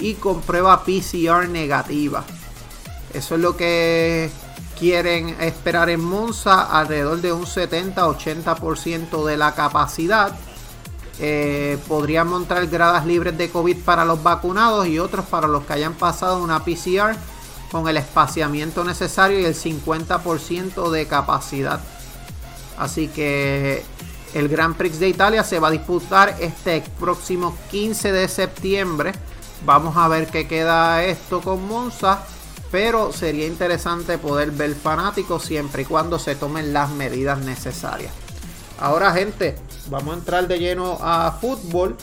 y 0.00 0.14
con 0.14 0.42
prueba 0.42 0.84
PCR 0.84 1.48
negativa. 1.48 2.24
Eso 3.12 3.34
es 3.34 3.40
lo 3.40 3.56
que 3.56 4.30
quieren 4.78 5.36
esperar 5.40 5.90
en 5.90 6.00
Monza 6.00 6.62
alrededor 6.78 7.20
de 7.20 7.32
un 7.32 7.46
70-80% 7.46 9.24
de 9.24 9.36
la 9.36 9.54
capacidad. 9.54 10.38
Eh, 11.20 11.78
podrían 11.86 12.28
montar 12.28 12.66
gradas 12.68 13.04
libres 13.04 13.36
de 13.36 13.50
COVID 13.50 13.78
para 13.78 14.04
los 14.04 14.22
vacunados 14.22 14.86
y 14.86 14.98
otros 14.98 15.26
para 15.26 15.46
los 15.46 15.64
que 15.64 15.74
hayan 15.74 15.94
pasado 15.94 16.42
una 16.42 16.64
PCR 16.64 17.14
con 17.70 17.88
el 17.88 17.98
espaciamiento 17.98 18.84
necesario 18.84 19.38
y 19.38 19.44
el 19.44 19.54
50% 19.54 20.90
de 20.90 21.06
capacidad. 21.06 21.80
Así 22.78 23.08
que 23.08 23.84
el 24.32 24.48
Grand 24.48 24.76
Prix 24.76 24.98
de 24.98 25.08
Italia 25.08 25.44
se 25.44 25.58
va 25.58 25.68
a 25.68 25.72
disputar 25.72 26.36
este 26.40 26.82
próximo 26.98 27.56
15 27.70 28.12
de 28.12 28.26
septiembre. 28.28 29.12
Vamos 29.66 29.96
a 29.96 30.08
ver 30.08 30.28
qué 30.28 30.48
queda 30.48 31.04
esto 31.04 31.40
con 31.40 31.66
Monza. 31.68 32.24
Pero 32.70 33.12
sería 33.12 33.46
interesante 33.46 34.16
poder 34.16 34.52
ver 34.52 34.76
fanáticos 34.76 35.42
siempre 35.42 35.82
y 35.82 35.84
cuando 35.84 36.20
se 36.20 36.36
tomen 36.36 36.72
las 36.72 36.90
medidas 36.90 37.40
necesarias. 37.40 38.12
Ahora 38.78 39.12
gente, 39.12 39.56
vamos 39.88 40.14
a 40.14 40.18
entrar 40.18 40.48
de 40.48 40.58
lleno 40.58 40.98
a 41.00 41.32
fútbol. 41.40 41.96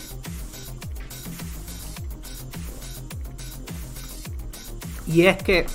Y 5.06 5.26
es 5.26 5.38
que 5.38 5.66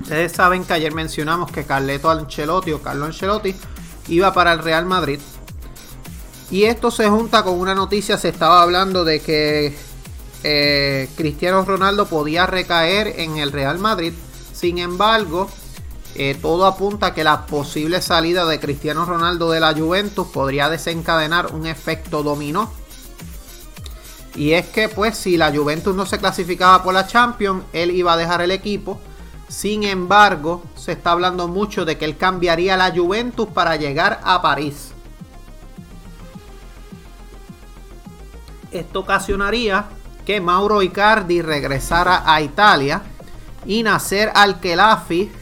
ustedes 0.00 0.32
saben 0.32 0.64
que 0.64 0.72
ayer 0.72 0.92
mencionamos 0.92 1.50
que 1.50 1.64
Carleto 1.64 2.10
Ancelotti 2.10 2.72
o 2.72 2.82
Carlo 2.82 3.06
Ancelotti 3.06 3.54
iba 4.08 4.32
para 4.32 4.52
el 4.52 4.60
Real 4.60 4.86
Madrid. 4.86 5.20
Y 6.50 6.64
esto 6.64 6.90
se 6.90 7.08
junta 7.08 7.44
con 7.44 7.58
una 7.58 7.74
noticia, 7.74 8.18
se 8.18 8.28
estaba 8.28 8.62
hablando 8.62 9.04
de 9.04 9.20
que 9.20 9.76
eh, 10.42 11.08
Cristiano 11.16 11.64
Ronaldo 11.64 12.06
podía 12.06 12.46
recaer 12.46 13.20
en 13.20 13.36
el 13.36 13.52
Real 13.52 13.78
Madrid. 13.78 14.12
Sin 14.52 14.78
embargo, 14.78 15.48
eh, 16.14 16.36
todo 16.40 16.66
apunta 16.66 17.06
a 17.06 17.14
que 17.14 17.24
la 17.24 17.46
posible 17.46 18.02
salida 18.02 18.44
de 18.44 18.58
Cristiano 18.58 19.04
Ronaldo 19.04 19.50
de 19.50 19.60
la 19.60 19.74
Juventus 19.74 20.26
podría 20.26 20.68
desencadenar 20.68 21.54
un 21.54 21.66
efecto 21.66 22.22
dominó. 22.22 22.72
Y 24.34 24.52
es 24.52 24.66
que 24.68 24.88
pues 24.88 25.16
si 25.16 25.36
la 25.36 25.52
Juventus 25.52 25.94
no 25.94 26.06
se 26.06 26.18
clasificaba 26.18 26.82
por 26.82 26.94
la 26.94 27.06
Champions, 27.06 27.64
él 27.72 27.90
iba 27.90 28.12
a 28.12 28.16
dejar 28.16 28.42
el 28.42 28.50
equipo. 28.50 29.00
Sin 29.48 29.82
embargo, 29.84 30.62
se 30.76 30.92
está 30.92 31.12
hablando 31.12 31.48
mucho 31.48 31.84
de 31.84 31.98
que 31.98 32.04
él 32.04 32.16
cambiaría 32.16 32.76
la 32.76 32.92
Juventus 32.94 33.48
para 33.48 33.76
llegar 33.76 34.20
a 34.24 34.40
París. 34.40 34.92
Esto 38.70 39.00
ocasionaría 39.00 39.86
que 40.24 40.40
Mauro 40.40 40.82
Icardi 40.82 41.42
regresara 41.42 42.22
a 42.24 42.40
Italia 42.40 43.02
y 43.66 43.82
Nasser 43.82 44.30
Al-Khelafi 44.34 45.32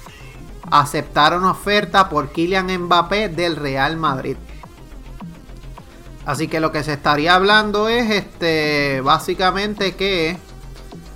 aceptara 0.70 1.36
una 1.36 1.52
oferta 1.52 2.08
por 2.08 2.30
Kylian 2.30 2.66
Mbappé 2.84 3.28
del 3.28 3.56
Real 3.56 3.96
Madrid. 3.96 4.36
Así 6.26 6.48
que 6.48 6.60
lo 6.60 6.72
que 6.72 6.84
se 6.84 6.92
estaría 6.92 7.34
hablando 7.34 7.88
es 7.88 8.10
este 8.10 9.00
básicamente 9.00 9.96
que 9.96 10.36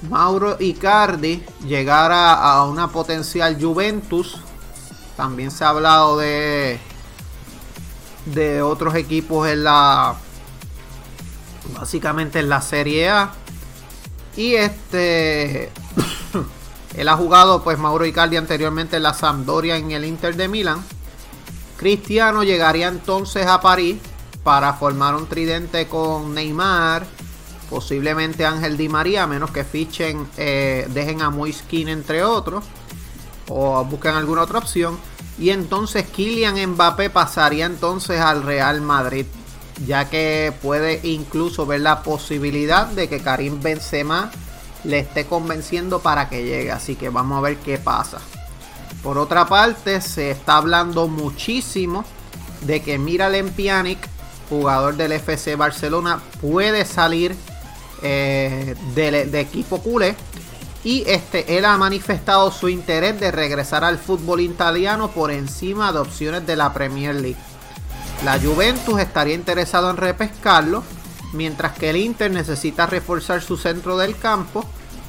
Mauro 0.08 0.56
Icardi 0.58 1.44
llegara 1.66 2.32
a 2.32 2.64
una 2.64 2.88
potencial 2.88 3.58
Juventus. 3.60 4.40
También 5.16 5.50
se 5.50 5.64
ha 5.64 5.68
hablado 5.68 6.18
de 6.18 6.80
de 8.26 8.62
otros 8.62 8.94
equipos 8.94 9.48
en 9.48 9.64
la 9.64 10.14
básicamente 11.78 12.38
en 12.38 12.48
la 12.48 12.60
Serie 12.62 13.08
A. 13.10 13.32
Y 14.36 14.54
este 14.54 15.70
él 16.96 17.08
ha 17.08 17.16
jugado 17.16 17.62
pues 17.62 17.78
Mauro 17.78 18.04
Icardi 18.04 18.36
anteriormente 18.36 18.96
en 18.96 19.04
la 19.04 19.14
Sampdoria 19.14 19.76
en 19.76 19.90
el 19.92 20.04
Inter 20.04 20.36
de 20.36 20.48
Milán. 20.48 20.82
Cristiano 21.76 22.44
llegaría 22.44 22.88
entonces 22.88 23.46
a 23.46 23.60
París 23.60 23.96
para 24.44 24.74
formar 24.74 25.14
un 25.14 25.26
tridente 25.26 25.88
con 25.88 26.34
Neymar, 26.34 27.06
posiblemente 27.70 28.44
Ángel 28.44 28.76
Di 28.76 28.88
María, 28.88 29.22
a 29.22 29.26
menos 29.26 29.50
que 29.50 29.64
fichen, 29.64 30.28
eh, 30.36 30.86
dejen 30.90 31.22
a 31.22 31.30
Moiskin 31.30 31.88
entre 31.88 32.22
otros, 32.22 32.64
o 33.48 33.84
busquen 33.84 34.14
alguna 34.14 34.42
otra 34.42 34.58
opción. 34.58 34.98
Y 35.38 35.50
entonces 35.50 36.06
Kylian 36.06 36.72
Mbappé 36.72 37.08
pasaría 37.10 37.66
entonces 37.66 38.20
al 38.20 38.42
Real 38.42 38.80
Madrid, 38.82 39.26
ya 39.86 40.10
que 40.10 40.52
puede 40.60 41.00
incluso 41.04 41.64
ver 41.64 41.80
la 41.80 42.02
posibilidad 42.02 42.86
de 42.86 43.08
que 43.08 43.20
Karim 43.20 43.60
Benzema 43.62 44.30
le 44.84 45.00
esté 45.00 45.26
convenciendo 45.26 46.00
para 46.00 46.28
que 46.28 46.44
llegue. 46.44 46.72
Así 46.72 46.96
que 46.96 47.08
vamos 47.08 47.38
a 47.38 47.40
ver 47.40 47.56
qué 47.58 47.78
pasa. 47.78 48.18
Por 49.02 49.18
otra 49.18 49.46
parte, 49.46 50.00
se 50.00 50.30
está 50.30 50.56
hablando 50.56 51.08
muchísimo 51.08 52.04
de 52.62 52.82
que 52.82 52.98
Miralem 52.98 53.50
Pjanic 53.50 54.08
jugador 54.52 54.96
del 54.96 55.12
FC 55.12 55.56
Barcelona, 55.56 56.20
puede 56.40 56.84
salir 56.84 57.34
eh, 58.02 58.74
de, 58.94 59.40
equipo 59.40 59.78
culé. 59.78 60.14
Y 60.84 61.04
este, 61.06 61.56
él 61.56 61.64
ha 61.64 61.78
manifestado 61.78 62.50
su 62.50 62.68
interés 62.68 63.18
de 63.18 63.30
regresar 63.30 63.84
al 63.84 63.98
fútbol 63.98 64.40
italiano 64.40 65.10
por 65.10 65.30
encima 65.30 65.92
de 65.92 66.00
opciones 66.00 66.46
de 66.46 66.56
la 66.56 66.72
Premier 66.72 67.14
League. 67.14 67.38
La 68.24 68.38
Juventus 68.38 69.00
estaría 69.00 69.34
interesado 69.34 69.90
en 69.90 69.96
repescarlo, 69.96 70.82
mientras 71.32 71.78
que 71.78 71.90
el 71.90 71.96
Inter 71.96 72.30
necesita 72.30 72.86
reforzar 72.86 73.42
su 73.42 73.56
centro 73.56 73.96
del 73.96 74.16
campo 74.16 74.64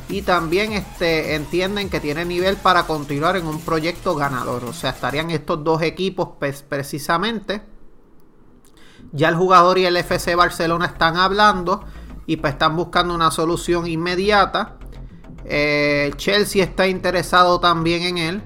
y 0.10 0.22
también 0.22 0.74
este, 0.74 1.36
entienden 1.36 1.90
que 1.90 2.00
tiene 2.00 2.26
nivel 2.26 2.58
para 2.58 2.84
continuar 2.84 3.38
en 3.38 3.48
un 3.48 3.60
proyecto 3.62 4.16
ganador. 4.16 4.66
O 4.66 4.74
sea, 4.74 4.92
estarían 4.92 5.32
estos 5.32 5.64
dos 5.64 5.82
equipos 5.82 6.30
precisamente 6.68 7.74
ya 9.14 9.30
el 9.30 9.36
jugador 9.36 9.78
y 9.78 9.86
el 9.86 9.96
FC 9.96 10.36
Barcelona 10.36 10.88
están 10.88 11.18
hablando 11.18 11.86
y 12.26 12.38
pues 12.38 12.54
están 12.54 12.76
buscando 12.76 13.14
una 13.14 13.32
solución 13.32 13.88
inmediata. 13.88 14.78
Eh, 15.46 16.12
Chelsea 16.16 16.64
está 16.64 16.88
interesado 16.88 17.60
también 17.60 18.04
en 18.04 18.18
él, 18.18 18.42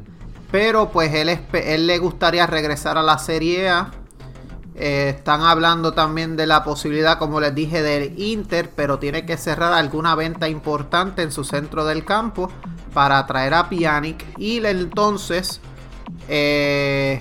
pero 0.51 0.89
pues 0.89 1.13
él, 1.13 1.29
él 1.53 1.87
le 1.87 1.97
gustaría 1.99 2.45
regresar 2.47 2.97
a 2.97 3.03
la 3.03 3.17
Serie 3.17 3.69
A. 3.69 3.91
Eh, 4.79 5.15
están 5.17 5.41
hablando 5.41 5.93
también 5.93 6.35
de 6.35 6.45
la 6.45 6.63
posibilidad, 6.63 7.17
como 7.17 7.39
les 7.39 7.55
dije, 7.55 7.81
del 7.81 8.13
Inter, 8.19 8.69
pero 8.75 8.99
tiene 8.99 9.25
que 9.25 9.35
cerrar 9.35 9.73
alguna 9.73 10.13
venta 10.13 10.47
importante 10.47 11.23
en 11.23 11.31
su 11.31 11.43
centro 11.43 11.83
del 11.83 12.05
campo 12.05 12.51
para 12.93 13.17
atraer 13.17 13.55
a 13.55 13.69
Pjanic. 13.69 14.23
Y 14.37 14.63
entonces 14.63 15.61
eh, 16.29 17.19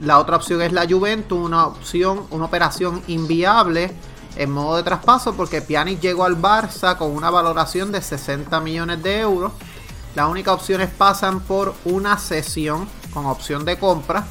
la 0.00 0.18
otra 0.18 0.36
opción 0.36 0.62
es 0.62 0.72
la 0.72 0.86
Juventus, 0.88 1.38
una 1.38 1.66
opción, 1.66 2.24
una 2.30 2.46
operación 2.46 3.02
inviable 3.06 3.92
en 4.36 4.50
modo 4.50 4.78
de 4.78 4.82
traspaso 4.82 5.34
porque 5.34 5.60
Pjanic 5.60 6.00
llegó 6.00 6.24
al 6.24 6.40
Barça 6.40 6.96
con 6.96 7.10
una 7.10 7.28
valoración 7.28 7.92
de 7.92 8.00
60 8.00 8.60
millones 8.60 9.02
de 9.02 9.20
euros. 9.20 9.52
Las 10.14 10.26
únicas 10.30 10.54
opciones 10.54 10.88
pasan 10.88 11.40
por 11.40 11.74
una 11.84 12.16
sesión 12.16 12.88
con 13.12 13.26
opción 13.26 13.66
de 13.66 13.78
compra 13.78 14.24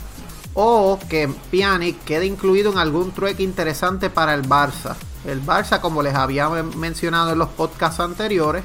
o 0.59 0.97
que 1.07 1.27
Pjanic 1.51 2.03
quede 2.03 2.25
incluido 2.25 2.71
en 2.71 2.79
algún 2.79 3.11
trueque 3.11 3.43
interesante 3.43 4.09
para 4.09 4.33
el 4.33 4.41
Barça. 4.41 4.95
El 5.23 5.45
Barça, 5.45 5.79
como 5.79 6.01
les 6.01 6.15
había 6.15 6.49
mencionado 6.49 7.31
en 7.31 7.37
los 7.37 7.49
podcasts 7.49 7.99
anteriores, 7.99 8.63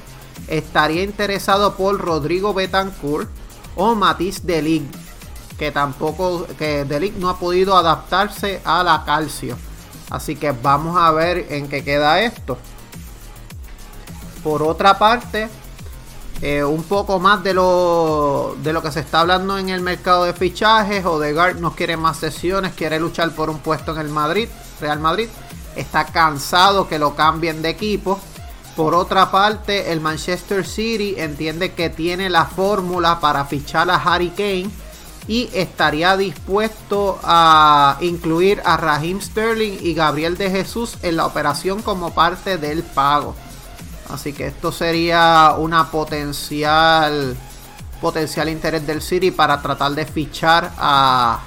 estaría 0.48 1.02
interesado 1.02 1.74
por 1.74 2.00
Rodrigo 2.00 2.55
Betancourt 2.55 3.28
o 3.76 3.94
Matisse 3.94 4.40
Delic 4.42 4.85
que 5.59 5.70
tampoco, 5.70 6.46
que 6.59 6.85
Delic 6.85 7.14
no 7.16 7.28
ha 7.28 7.38
podido 7.38 7.76
adaptarse 7.76 8.62
a 8.64 8.83
la 8.83 9.05
calcio. 9.05 9.57
Así 10.11 10.35
que 10.35 10.50
vamos 10.50 10.96
a 10.96 11.12
ver 11.12 11.46
en 11.50 11.68
qué 11.68 11.85
queda 11.85 12.20
esto. 12.20 12.57
Por 14.42 14.62
otra 14.62 14.98
parte, 14.98 15.48
eh, 16.42 16.64
un 16.64 16.83
poco 16.83 17.20
más 17.20 17.44
de 17.44 17.55
lo, 17.55 18.57
de 18.64 18.72
lo 18.72 18.83
que 18.83 18.90
se 18.90 18.98
está 18.98 19.20
hablando 19.20 19.57
en 19.59 19.68
el 19.68 19.81
mercado 19.81 20.24
de 20.24 20.33
fichajes. 20.33 21.05
Odegaard 21.05 21.61
no 21.61 21.76
quiere 21.76 21.96
más 21.96 22.16
sesiones, 22.16 22.72
quiere 22.74 22.98
luchar 22.98 23.31
por 23.31 23.48
un 23.48 23.61
puesto 23.61 23.92
en 23.92 24.00
el 24.00 24.09
Madrid, 24.09 24.48
Real 24.81 24.98
Madrid. 24.98 25.28
Está 25.76 26.05
cansado 26.07 26.88
que 26.88 26.98
lo 26.98 27.14
cambien 27.14 27.62
de 27.62 27.68
equipo. 27.68 28.18
Por 28.74 28.92
otra 28.92 29.31
parte, 29.31 29.92
el 29.92 30.00
Manchester 30.00 30.66
City 30.66 31.14
entiende 31.16 31.74
que 31.74 31.90
tiene 31.90 32.28
la 32.28 32.46
fórmula 32.46 33.20
para 33.20 33.44
fichar 33.44 33.88
a 33.88 34.02
Harry 34.02 34.31
Kane 34.31 34.70
y 35.28 35.48
estaría 35.52 36.16
dispuesto 36.16 37.20
a 37.22 37.98
incluir 38.00 38.61
a 38.64 38.76
Raheem 38.76 39.20
Sterling 39.20 39.78
y 39.81 39.94
Gabriel 39.94 40.37
de 40.37 40.50
Jesús 40.50 40.98
en 41.02 41.18
la 41.18 41.26
operación 41.26 41.83
como 41.83 42.12
parte 42.12 42.59
del 42.59 42.83
pago. 42.83 43.37
Así 44.12 44.33
que 44.33 44.46
esto 44.48 44.70
sería 44.70 45.55
una 45.59 45.90
potencial 45.90 47.37
potencial 48.01 48.48
interés 48.48 48.85
del 48.87 49.01
City 49.01 49.31
para 49.31 49.62
tratar 49.62 49.92
de 49.92 50.05
fichar 50.05 50.72
a 50.77 51.40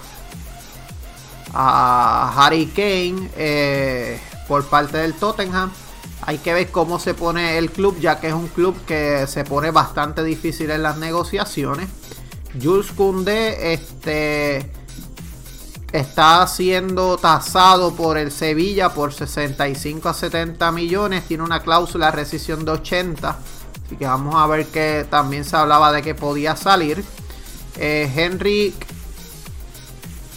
Harry 1.54 2.68
Kane 2.68 3.30
eh, 3.38 4.20
por 4.48 4.66
parte 4.66 4.98
del 4.98 5.14
Tottenham. 5.14 5.72
Hay 6.22 6.38
que 6.40 6.54
ver 6.54 6.72
cómo 6.72 6.98
se 6.98 7.14
pone 7.14 7.58
el 7.58 7.72
club, 7.72 8.00
ya 8.00 8.20
que 8.20 8.28
es 8.28 8.34
un 8.34 8.48
club 8.48 8.76
que 8.86 9.28
se 9.28 9.44
pone 9.44 9.72
bastante 9.72 10.24
difícil 10.24 10.72
en 10.72 10.82
las 10.82 10.98
negociaciones. 10.98 11.90
Jules 12.62 12.92
Koundé 12.94 13.74
este, 13.74 14.72
está 15.96 16.46
siendo 16.48 17.18
tasado 17.18 17.96
por 17.96 18.18
el 18.18 18.32
Sevilla 18.32 18.94
por 18.94 19.14
65 19.14 20.10
a 20.10 20.14
70 20.14 20.72
millones. 20.72 21.26
Tiene 21.26 21.44
una 21.44 21.62
cláusula 21.62 22.08
de 22.08 22.12
rescisión 22.12 22.66
de 22.66 22.72
80. 22.72 23.30
Así 23.86 23.96
que 23.96 24.06
vamos 24.06 24.36
a 24.36 24.46
ver 24.48 24.66
que 24.68 25.06
también 25.10 25.46
se 25.46 25.56
hablaba 25.56 25.92
de 25.92 26.02
que 26.02 26.14
podía 26.14 26.56
salir. 26.56 27.04
Eh, 27.78 28.12
Henry 28.14 28.74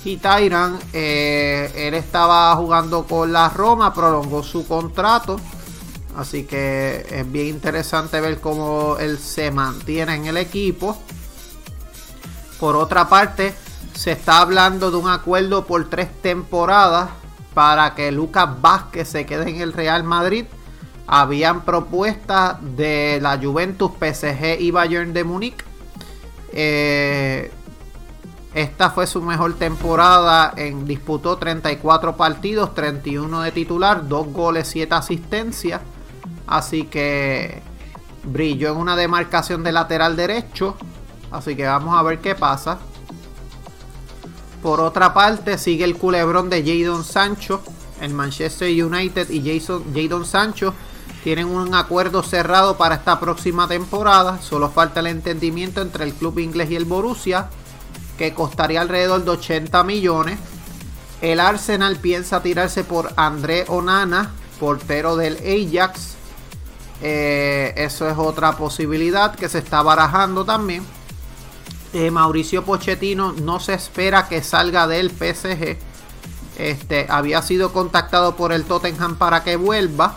y 0.05 0.17
Tyran, 0.19 0.79
eh, 0.93 1.73
él 1.75 1.95
estaba 1.95 2.55
jugando 2.55 3.05
con 3.05 3.33
la 3.33 3.49
Roma, 3.49 3.93
prolongó 3.93 4.43
su 4.43 4.67
contrato. 4.67 5.41
Así 6.17 6.45
que 6.45 7.07
es 7.11 7.31
bien 7.31 7.47
interesante 7.47 8.21
ver 8.21 8.41
cómo 8.41 8.97
él 8.99 9.19
se 9.19 9.51
mantiene 9.51 10.15
en 10.15 10.27
el 10.27 10.37
equipo. 10.37 10.97
Por 12.61 12.77
otra 12.77 13.09
parte, 13.09 13.55
se 13.99 14.13
está 14.13 14.41
hablando 14.41 14.93
de 14.93 14.97
un 14.97 15.09
acuerdo 15.09 15.67
por 15.67 15.91
tres 15.91 16.09
temporadas 16.23 17.11
para 17.53 17.97
que 17.97 18.13
Lucas 18.13 18.49
Vázquez 18.63 19.09
se 19.09 19.27
quede 19.27 19.51
en 19.51 19.61
el 19.61 19.73
Real 19.73 20.05
Madrid. 20.05 20.45
Habían 21.09 21.63
propuestas 21.63 22.59
de 22.77 23.19
la 23.21 23.37
Juventus, 23.43 23.91
PSG 23.99 24.61
y 24.61 24.71
Bayern 24.71 25.13
de 25.13 25.25
Múnich. 25.25 25.65
Eh, 26.53 27.51
esta 28.55 28.91
fue 28.91 29.09
su 29.09 29.21
mejor 29.21 29.55
temporada. 29.55 30.55
En, 30.57 30.87
disputó 30.87 31.37
34 31.37 32.17
partidos, 32.17 32.77
31 32.77 33.43
de 33.43 33.51
titular, 33.51 34.07
2 34.07 34.33
goles, 34.33 34.69
7 34.69 34.95
asistencias. 34.95 35.81
Así 36.47 36.85
que 36.85 37.63
brilló 38.23 38.71
en 38.71 38.77
una 38.77 38.95
demarcación 38.95 39.65
de 39.65 39.73
lateral 39.73 40.15
derecho. 40.15 40.77
Así 41.33 41.57
que 41.57 41.67
vamos 41.67 41.99
a 41.99 42.03
ver 42.05 42.21
qué 42.21 42.37
pasa. 42.37 42.79
Por 44.63 44.81
otra 44.81 45.15
parte, 45.15 45.59
sigue 45.59 45.85
el 45.85 45.97
culebrón 45.97 46.51
de 46.51 46.63
Jadon 46.63 47.05
Sancho. 47.05 47.63
El 48.01 48.15
Manchester 48.15 48.69
United 48.85 49.31
y 49.31 49.43
Jason, 49.43 49.85
Jadon 49.95 50.25
Sancho 50.25 50.75
tienen 51.25 51.47
un 51.47 51.75
acuerdo 51.75 52.23
cerrado 52.23 52.77
para 52.77 52.97
esta 52.97 53.19
próxima 53.21 53.69
temporada. 53.69 54.41
Solo 54.41 54.71
falta 54.71 55.01
el 55.01 55.09
entendimiento 55.09 55.81
entre 55.81 56.05
el 56.05 56.15
club 56.15 56.39
inglés 56.39 56.71
y 56.71 56.77
el 56.77 56.85
Borussia 56.85 57.49
que 58.19 58.35
costaría 58.35 58.81
alrededor 58.81 59.25
de 59.25 59.31
80 59.31 59.85
millones. 59.85 60.39
El 61.21 61.41
Arsenal 61.41 61.97
piensa 61.97 62.43
tirarse 62.43 62.85
por 62.85 63.13
André 63.17 63.65
Onana, 63.69 64.33
portero 64.61 65.17
del 65.17 65.37
Ajax. 65.37 66.17
Eh, 67.01 67.75
eso 67.77 68.09
es 68.09 68.19
otra 68.19 68.57
posibilidad 68.57 69.35
que 69.35 69.49
se 69.49 69.59
está 69.59 69.83
barajando 69.83 70.45
también. 70.45 70.85
Eh, 71.93 72.11
Mauricio 72.11 72.65
Pochettino 72.65 73.33
no 73.33 73.61
se 73.61 73.75
espera 73.75 74.29
que 74.29 74.43
salga 74.43 74.87
del 74.87 75.11
PSG. 75.11 75.79
Este, 76.59 77.07
había 77.09 77.41
sido 77.41 77.73
contactado 77.73 78.37
por 78.37 78.53
el 78.53 78.65
Tottenham 78.65 79.17
para 79.17 79.45
que 79.45 79.57
vuelva 79.57 80.17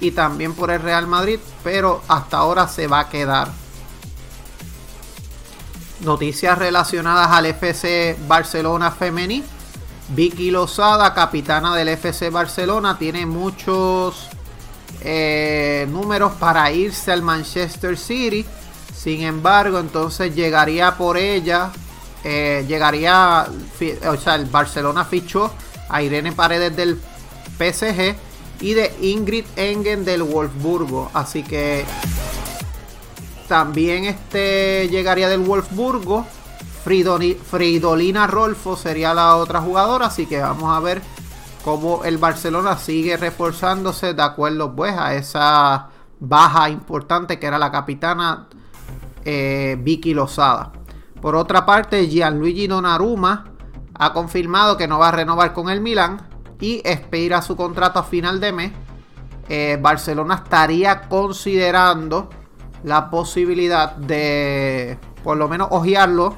y 0.00 0.12
también 0.12 0.54
por 0.54 0.70
el 0.70 0.82
Real 0.82 1.06
Madrid, 1.06 1.40
pero 1.64 2.02
hasta 2.08 2.38
ahora 2.38 2.68
se 2.68 2.86
va 2.86 3.00
a 3.00 3.08
quedar. 3.08 3.48
Noticias 6.00 6.56
relacionadas 6.56 7.30
al 7.30 7.46
FC 7.46 8.16
Barcelona 8.26 8.90
Femení. 8.90 9.42
Vicky 10.10 10.50
Lozada, 10.50 11.14
capitana 11.14 11.74
del 11.76 11.88
FC 11.88 12.30
Barcelona, 12.30 12.98
tiene 12.98 13.26
muchos 13.26 14.28
eh, 15.02 15.86
números 15.90 16.32
para 16.32 16.70
irse 16.72 17.12
al 17.12 17.22
Manchester 17.22 17.96
City. 17.96 18.44
Sin 19.02 19.22
embargo, 19.22 19.78
entonces 19.78 20.34
llegaría 20.34 20.98
por 20.98 21.16
ella. 21.16 21.70
Eh, 22.22 22.66
llegaría. 22.68 23.46
O 24.06 24.16
sea, 24.18 24.34
el 24.34 24.44
Barcelona 24.44 25.06
fichó 25.06 25.50
a 25.88 26.02
Irene 26.02 26.32
Paredes 26.32 26.76
del 26.76 27.00
PSG 27.56 28.14
y 28.60 28.74
de 28.74 28.94
Ingrid 29.00 29.46
Engen 29.56 30.04
del 30.04 30.22
Wolfsburgo. 30.22 31.10
Así 31.14 31.42
que 31.42 31.86
también 33.48 34.04
este 34.04 34.86
llegaría 34.90 35.30
del 35.30 35.40
Wolfsburgo. 35.40 36.26
Fridolina 36.84 38.26
Rolfo 38.26 38.76
sería 38.76 39.14
la 39.14 39.36
otra 39.36 39.62
jugadora. 39.62 40.08
Así 40.08 40.26
que 40.26 40.40
vamos 40.40 40.76
a 40.76 40.80
ver 40.80 41.00
cómo 41.64 42.04
el 42.04 42.18
Barcelona 42.18 42.76
sigue 42.76 43.16
reforzándose 43.16 44.12
de 44.12 44.22
acuerdo 44.22 44.76
pues 44.76 44.94
a 44.94 45.14
esa 45.14 45.88
baja 46.18 46.68
importante 46.68 47.38
que 47.38 47.46
era 47.46 47.58
la 47.58 47.72
capitana 47.72 48.46
eh, 49.24 49.76
Vicky 49.80 50.14
Lozada. 50.14 50.72
Por 51.20 51.34
otra 51.34 51.66
parte, 51.66 52.08
Gianluigi 52.08 52.66
Donnarumma 52.66 53.44
ha 53.94 54.12
confirmado 54.12 54.76
que 54.76 54.88
no 54.88 54.98
va 54.98 55.08
a 55.08 55.12
renovar 55.12 55.52
con 55.52 55.68
el 55.68 55.80
Milan 55.80 56.28
y 56.60 56.80
expira 56.84 57.42
su 57.42 57.56
contrato 57.56 57.98
a 57.98 58.04
final 58.04 58.40
de 58.40 58.52
mes. 58.52 58.72
Eh, 59.48 59.78
Barcelona 59.80 60.42
estaría 60.44 61.02
considerando 61.02 62.30
la 62.84 63.10
posibilidad 63.10 63.94
de 63.96 64.98
por 65.22 65.36
lo 65.36 65.48
menos 65.48 65.68
ojearlo 65.70 66.36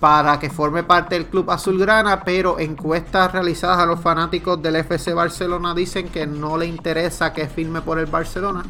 para 0.00 0.40
que 0.40 0.48
forme 0.48 0.82
parte 0.82 1.14
del 1.14 1.26
club 1.26 1.50
azulgrana, 1.50 2.24
pero 2.24 2.58
encuestas 2.58 3.32
realizadas 3.32 3.78
a 3.78 3.86
los 3.86 4.00
fanáticos 4.00 4.60
del 4.62 4.76
FC 4.76 5.12
Barcelona 5.12 5.74
dicen 5.74 6.08
que 6.08 6.26
no 6.26 6.56
le 6.56 6.66
interesa 6.66 7.34
que 7.34 7.46
firme 7.46 7.82
por 7.82 7.98
el 7.98 8.06
Barcelona. 8.06 8.64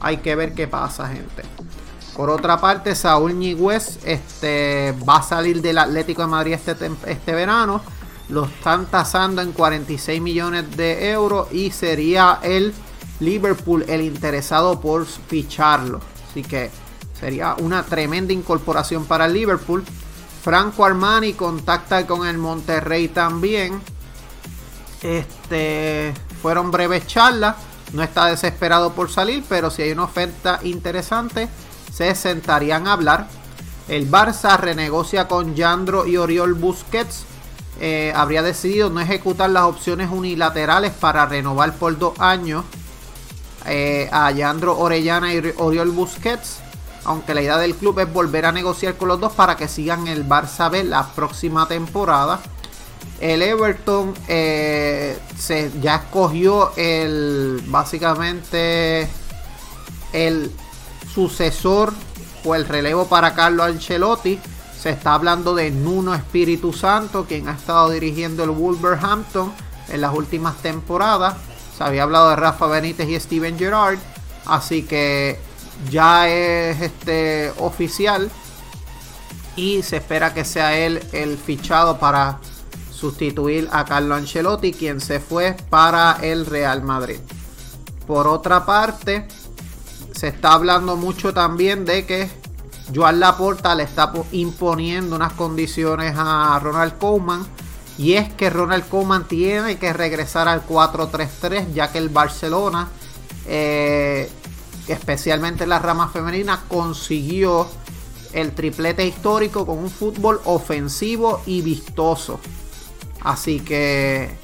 Hay 0.00 0.16
que 0.16 0.34
ver 0.34 0.54
qué 0.54 0.66
pasa, 0.66 1.06
gente. 1.06 1.42
Por 2.20 2.28
otra 2.28 2.60
parte, 2.60 2.94
Saúl 2.94 3.32
Ñigüez 3.38 3.98
este, 4.04 4.94
va 5.08 5.16
a 5.16 5.22
salir 5.22 5.62
del 5.62 5.78
Atlético 5.78 6.20
de 6.20 6.28
Madrid 6.28 6.52
este, 6.52 6.90
este 7.06 7.32
verano. 7.32 7.80
Lo 8.28 8.44
están 8.44 8.84
tasando 8.84 9.40
en 9.40 9.52
46 9.52 10.20
millones 10.20 10.76
de 10.76 11.12
euros 11.12 11.50
y 11.50 11.70
sería 11.70 12.38
el 12.42 12.74
Liverpool 13.20 13.86
el 13.88 14.02
interesado 14.02 14.82
por 14.82 15.06
ficharlo. 15.06 16.02
Así 16.28 16.42
que 16.42 16.70
sería 17.18 17.54
una 17.54 17.84
tremenda 17.84 18.34
incorporación 18.34 19.06
para 19.06 19.24
el 19.24 19.32
Liverpool. 19.32 19.82
Franco 20.42 20.84
Armani 20.84 21.32
contacta 21.32 22.06
con 22.06 22.26
el 22.26 22.36
Monterrey 22.36 23.08
también. 23.08 23.80
Este 25.00 26.12
fueron 26.42 26.70
breves 26.70 27.06
charlas. 27.06 27.56
No 27.94 28.02
está 28.02 28.26
desesperado 28.26 28.92
por 28.92 29.10
salir, 29.10 29.42
pero 29.48 29.70
si 29.70 29.80
hay 29.80 29.92
una 29.92 30.04
oferta 30.04 30.60
interesante, 30.62 31.48
se 31.92 32.14
sentarían 32.14 32.86
a 32.86 32.92
hablar. 32.92 33.28
El 33.88 34.10
Barça 34.10 34.56
renegocia 34.56 35.26
con 35.26 35.54
Yandro 35.54 36.06
y 36.06 36.16
Oriol 36.16 36.54
Busquets. 36.54 37.24
Eh, 37.80 38.12
habría 38.14 38.42
decidido 38.42 38.90
no 38.90 39.00
ejecutar 39.00 39.50
las 39.50 39.64
opciones 39.64 40.10
unilaterales 40.10 40.92
para 40.92 41.26
renovar 41.26 41.74
por 41.74 41.98
dos 41.98 42.18
años 42.20 42.64
eh, 43.66 44.08
a 44.12 44.30
Yandro 44.30 44.78
Orellana 44.78 45.34
y 45.34 45.54
Oriol 45.56 45.90
Busquets. 45.90 46.60
Aunque 47.04 47.34
la 47.34 47.42
idea 47.42 47.58
del 47.58 47.74
club 47.74 47.98
es 48.00 48.12
volver 48.12 48.44
a 48.44 48.52
negociar 48.52 48.96
con 48.96 49.08
los 49.08 49.18
dos 49.18 49.32
para 49.32 49.56
que 49.56 49.66
sigan 49.66 50.06
el 50.06 50.28
Barça 50.28 50.70
B 50.70 50.84
la 50.84 51.08
próxima 51.08 51.66
temporada. 51.66 52.40
El 53.20 53.42
Everton 53.42 54.14
eh, 54.28 55.18
se, 55.38 55.70
ya 55.80 55.96
escogió 55.96 56.72
el 56.76 57.62
básicamente 57.66 59.08
el 60.12 60.50
sucesor 61.14 61.92
o 62.44 62.54
el 62.54 62.66
relevo 62.66 63.06
para 63.06 63.34
Carlo 63.34 63.62
Ancelotti. 63.62 64.38
Se 64.78 64.90
está 64.90 65.14
hablando 65.14 65.54
de 65.54 65.70
Nuno 65.70 66.14
Espíritu 66.14 66.72
Santo, 66.72 67.26
quien 67.26 67.48
ha 67.48 67.52
estado 67.52 67.90
dirigiendo 67.90 68.44
el 68.44 68.50
Wolverhampton 68.50 69.52
en 69.88 70.00
las 70.00 70.14
últimas 70.14 70.56
temporadas 70.56 71.34
había 71.80 72.02
hablado 72.02 72.30
de 72.30 72.36
Rafa 72.36 72.66
Benítez 72.66 73.08
y 73.08 73.18
Steven 73.18 73.58
Gerrard. 73.58 73.98
Así 74.46 74.82
que 74.82 75.38
ya 75.90 76.28
es 76.28 76.80
este 76.80 77.52
oficial. 77.58 78.30
Y 79.56 79.82
se 79.82 79.96
espera 79.96 80.32
que 80.32 80.44
sea 80.44 80.78
él 80.78 81.02
el 81.12 81.36
fichado 81.36 81.98
para 81.98 82.38
sustituir 82.92 83.68
a 83.72 83.84
Carlo 83.84 84.14
Ancelotti, 84.14 84.72
quien 84.72 85.00
se 85.00 85.20
fue 85.20 85.56
para 85.68 86.18
el 86.22 86.46
Real 86.46 86.82
Madrid. 86.82 87.18
Por 88.06 88.26
otra 88.26 88.64
parte, 88.64 89.26
se 90.20 90.28
está 90.28 90.52
hablando 90.52 90.96
mucho 90.96 91.32
también 91.32 91.86
de 91.86 92.04
que 92.04 92.28
Joan 92.94 93.20
Laporta 93.20 93.74
le 93.74 93.84
está 93.84 94.12
imponiendo 94.32 95.16
unas 95.16 95.32
condiciones 95.32 96.12
a 96.14 96.60
Ronald 96.62 96.98
Koeman 96.98 97.46
y 97.96 98.12
es 98.12 98.30
que 98.34 98.50
Ronald 98.50 98.86
Koeman 98.86 99.26
tiene 99.26 99.78
que 99.78 99.94
regresar 99.94 100.46
al 100.46 100.66
4-3-3 100.66 101.72
ya 101.72 101.90
que 101.90 101.96
el 101.96 102.10
Barcelona, 102.10 102.90
eh, 103.46 104.30
especialmente 104.88 105.62
en 105.64 105.70
la 105.70 105.78
rama 105.78 106.10
femenina, 106.10 106.64
consiguió 106.68 107.66
el 108.34 108.52
triplete 108.52 109.06
histórico 109.06 109.64
con 109.64 109.78
un 109.78 109.88
fútbol 109.88 110.38
ofensivo 110.44 111.40
y 111.46 111.62
vistoso. 111.62 112.40
Así 113.22 113.60
que 113.60 114.36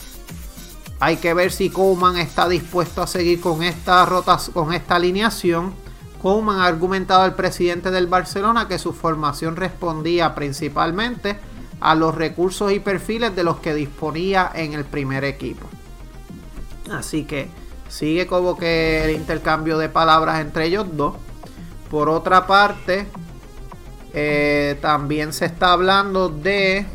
hay 0.98 1.16
que 1.16 1.34
ver 1.34 1.52
si 1.52 1.70
Koeman 1.70 2.16
está 2.16 2.48
dispuesto 2.48 3.02
a 3.02 3.06
seguir 3.06 3.40
con 3.40 3.62
esta, 3.62 4.06
con 4.52 4.72
esta 4.72 4.96
alineación. 4.96 5.74
Koeman 6.22 6.60
ha 6.60 6.66
argumentado 6.66 7.22
al 7.22 7.34
presidente 7.34 7.90
del 7.90 8.06
Barcelona 8.06 8.66
que 8.68 8.78
su 8.78 8.92
formación 8.92 9.56
respondía 9.56 10.34
principalmente 10.34 11.36
a 11.80 11.94
los 11.94 12.14
recursos 12.14 12.72
y 12.72 12.80
perfiles 12.80 13.36
de 13.36 13.44
los 13.44 13.58
que 13.58 13.74
disponía 13.74 14.50
en 14.54 14.72
el 14.72 14.84
primer 14.84 15.24
equipo. 15.24 15.66
Así 16.90 17.24
que 17.24 17.48
sigue 17.88 18.26
como 18.26 18.56
que 18.56 19.04
el 19.04 19.10
intercambio 19.10 19.76
de 19.76 19.88
palabras 19.88 20.40
entre 20.40 20.66
ellos 20.66 20.86
dos. 20.96 21.16
Por 21.90 22.08
otra 22.08 22.46
parte, 22.46 23.06
eh, 24.14 24.78
también 24.80 25.32
se 25.32 25.44
está 25.44 25.72
hablando 25.72 26.28
de 26.30 26.86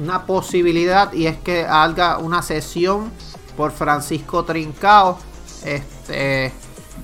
una 0.00 0.24
posibilidad 0.24 1.12
y 1.12 1.26
es 1.26 1.38
que 1.38 1.64
haga 1.64 2.18
una 2.18 2.42
sesión 2.42 3.12
por 3.56 3.70
Francisco 3.72 4.44
Trincao. 4.44 5.18
Este, 5.64 6.52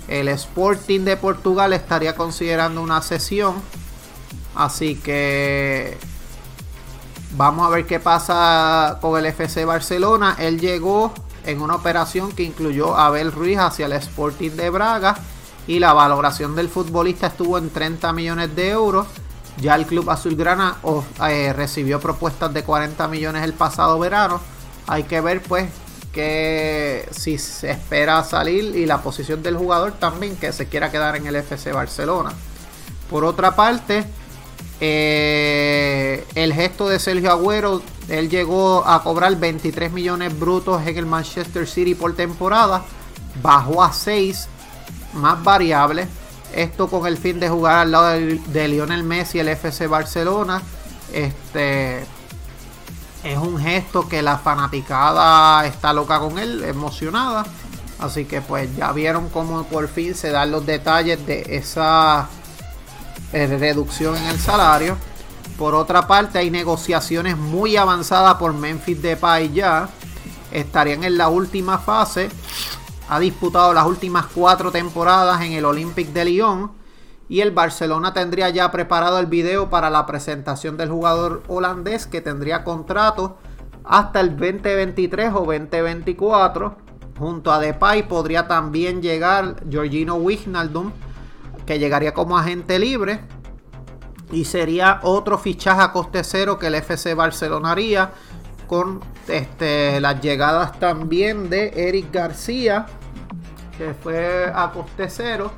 el 0.09 0.28
Sporting 0.28 1.00
de 1.00 1.16
Portugal 1.16 1.72
estaría 1.72 2.14
considerando 2.14 2.80
una 2.80 3.02
sesión. 3.02 3.54
Así 4.54 4.96
que 4.96 5.98
vamos 7.37 7.66
a 7.66 7.70
ver 7.70 7.87
qué 7.87 8.00
pasa 8.00 8.98
con 9.00 9.18
el 9.18 9.26
FC 9.26 9.64
Barcelona. 9.66 10.37
Él 10.38 10.59
llegó 10.59 11.12
en 11.44 11.61
una 11.61 11.74
operación 11.74 12.32
que 12.32 12.42
incluyó 12.42 12.96
a 12.96 13.06
Abel 13.06 13.32
Ruiz 13.32 13.59
hacia 13.59 13.87
el 13.87 13.92
Sporting 13.92 14.52
de 14.52 14.70
Braga 14.70 15.16
y 15.66 15.78
la 15.78 15.92
valoración 15.92 16.56
del 16.56 16.68
futbolista 16.68 17.26
estuvo 17.26 17.59
en 17.59 17.70
30 17.70 18.12
millones 18.12 18.56
de 18.56 18.70
euros. 18.70 19.06
Ya 19.59 19.75
el 19.75 19.87
club 19.87 20.11
azulgrana 20.11 20.77
eh, 21.29 21.53
recibió 21.53 21.99
propuestas 21.99 22.53
de 22.53 22.62
40 22.62 23.09
millones 23.09 23.42
el 23.42 23.55
pasado 23.55 23.99
verano. 23.99 24.40
Hay 24.87 25.05
que 25.05 25.21
ver 25.21 25.42
pues 25.42 25.71
que 26.12 27.09
si 27.11 27.38
se 27.38 27.71
espera 27.71 28.23
salir 28.25 28.77
y 28.77 28.87
la 28.87 29.03
posición 29.03 29.42
del 29.42 29.57
jugador 29.57 29.92
también 29.92 30.37
que 30.37 30.53
se 30.53 30.66
quiera 30.66 30.90
quedar 30.90 31.16
en 31.16 31.27
el 31.27 31.37
FC 31.37 31.73
Barcelona. 31.73 32.33
Por 33.11 33.25
otra 33.25 33.55
parte, 33.55 34.05
eh, 34.81 36.25
el 36.35 36.53
gesto 36.53 36.88
de 36.88 36.99
Sergio 36.99 37.31
Agüero, 37.31 37.83
él 38.09 38.29
llegó 38.29 38.87
a 38.87 39.03
cobrar 39.03 39.37
23 39.37 39.92
millones 39.92 40.38
brutos 40.38 40.87
en 40.87 40.97
el 40.99 41.07
Manchester 41.07 41.66
City 41.66 41.95
por 41.95 42.14
temporada, 42.14 42.83
bajó 43.42 43.83
a 43.83 43.92
6, 43.92 44.49
más 45.14 45.42
variables 45.42 46.09
esto 46.54 46.88
con 46.88 47.06
el 47.06 47.16
fin 47.16 47.40
de 47.40 47.48
jugar 47.48 47.78
al 47.78 47.90
lado 47.90 48.09
de, 48.09 48.68
Lionel 48.68 49.04
Messi, 49.04 49.38
el 49.38 49.48
FC 49.48 49.87
Barcelona. 49.87 50.62
Este 51.12 52.00
es 53.24 53.38
un 53.38 53.59
gesto 53.59 54.09
que 54.09 54.22
la 54.22 54.38
fanaticada 54.38 55.66
está 55.66 55.92
loca 55.92 56.18
con 56.18 56.38
él, 56.38 56.64
emocionada. 56.64 57.44
Así 57.98 58.24
que 58.26 58.40
pues 58.40 58.74
ya 58.76 58.92
vieron 58.92 59.28
cómo 59.30 59.64
por 59.64 59.88
fin 59.88 60.14
se 60.14 60.30
dan 60.30 60.50
los 60.50 60.66
detalles 60.66 61.26
de 61.26 61.56
esa 61.56 62.28
eh, 63.32 63.46
reducción 63.46 64.16
en 64.16 64.24
el 64.24 64.38
salario. 64.38 64.96
Por 65.59 65.74
otra 65.74 66.06
parte, 66.06 66.38
hay 66.38 66.50
negociaciones 66.50 67.37
muy 67.38 67.76
avanzadas 67.76 68.35
por 68.35 68.52
Memphis 68.52 69.00
Depay 69.00 69.52
ya. 69.52 69.88
Estarían 70.52 71.04
en 71.04 71.16
la 71.16 71.28
última 71.28 71.78
fase 71.78 72.28
ha 73.09 73.21
disputado 73.21 73.73
las 73.73 73.87
últimas 73.87 74.27
cuatro 74.27 74.73
temporadas 74.73 75.42
en 75.42 75.53
el 75.53 75.64
Olympique 75.64 76.12
de 76.12 76.25
Lyon 76.25 76.73
y 77.29 77.40
el 77.40 77.51
Barcelona 77.51 78.12
tendría 78.12 78.51
ya 78.51 78.71
preparado 78.71 79.19
el 79.19 79.27
video 79.27 79.69
para 79.71 79.90
la 79.90 80.07
presentación 80.07 80.77
del 80.77 80.90
jugador 80.90 81.42
holandés 81.49 82.07
que 82.07 82.21
tendría 82.21 82.64
contrato 82.64 83.38
hasta 83.85 84.21
el 84.21 84.31
2023 84.31 85.33
o 85.35 85.40
2024. 85.40 86.77
Junto 87.19 87.53
a 87.53 87.59
Depay 87.59 88.09
podría 88.09 88.47
también 88.47 89.01
llegar 89.01 89.62
Georgino 89.71 90.16
Wijnaldum, 90.16 90.92
que 91.64 91.79
llegaría 91.79 92.12
como 92.12 92.37
agente 92.37 92.79
libre. 92.79 93.21
Y 94.33 94.45
sería 94.45 95.01
otro 95.03 95.38
fichaje 95.38 95.81
a 95.81 95.92
coste 95.92 96.25
cero 96.25 96.59
que 96.59 96.66
el 96.66 96.75
FC 96.75 97.14
Barcelona 97.14 97.73
haría 97.73 98.12
con 98.66 99.00
este, 99.29 100.00
las 100.00 100.20
llegadas 100.20 100.79
también 100.79 101.48
de 101.50 101.72
Eric 101.74 102.12
García, 102.12 102.87
que 103.76 103.94
fue 103.94 104.50
a 104.55 104.70
coste 104.72 105.09
cero. 105.09 105.52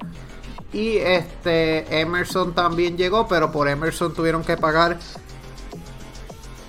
Y 0.72 0.98
este 0.98 2.00
Emerson 2.00 2.54
también 2.54 2.96
llegó, 2.96 3.26
pero 3.26 3.50
por 3.50 3.68
Emerson 3.68 4.12
tuvieron 4.12 4.44
que 4.44 4.56
pagar 4.56 4.98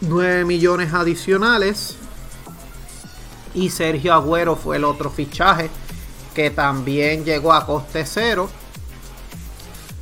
9 0.01 0.45
millones 0.45 0.93
adicionales. 0.93 1.97
Y 3.53 3.69
Sergio 3.69 4.13
Agüero 4.13 4.55
fue 4.55 4.77
el 4.77 4.85
otro 4.85 5.09
fichaje 5.09 5.69
que 6.33 6.51
también 6.51 7.25
llegó 7.25 7.51
a 7.51 7.65
coste 7.65 8.05
cero. 8.05 8.49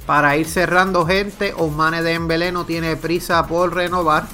Para 0.05 0.37
ir 0.37 0.47
cerrando 0.47 1.05
gente, 1.05 1.53
Ousmane 1.57 2.01
Dembélé 2.01 2.51
no 2.51 2.65
tiene 2.65 2.95
prisa 2.95 3.45
por 3.47 3.73
renovar. 3.73 4.27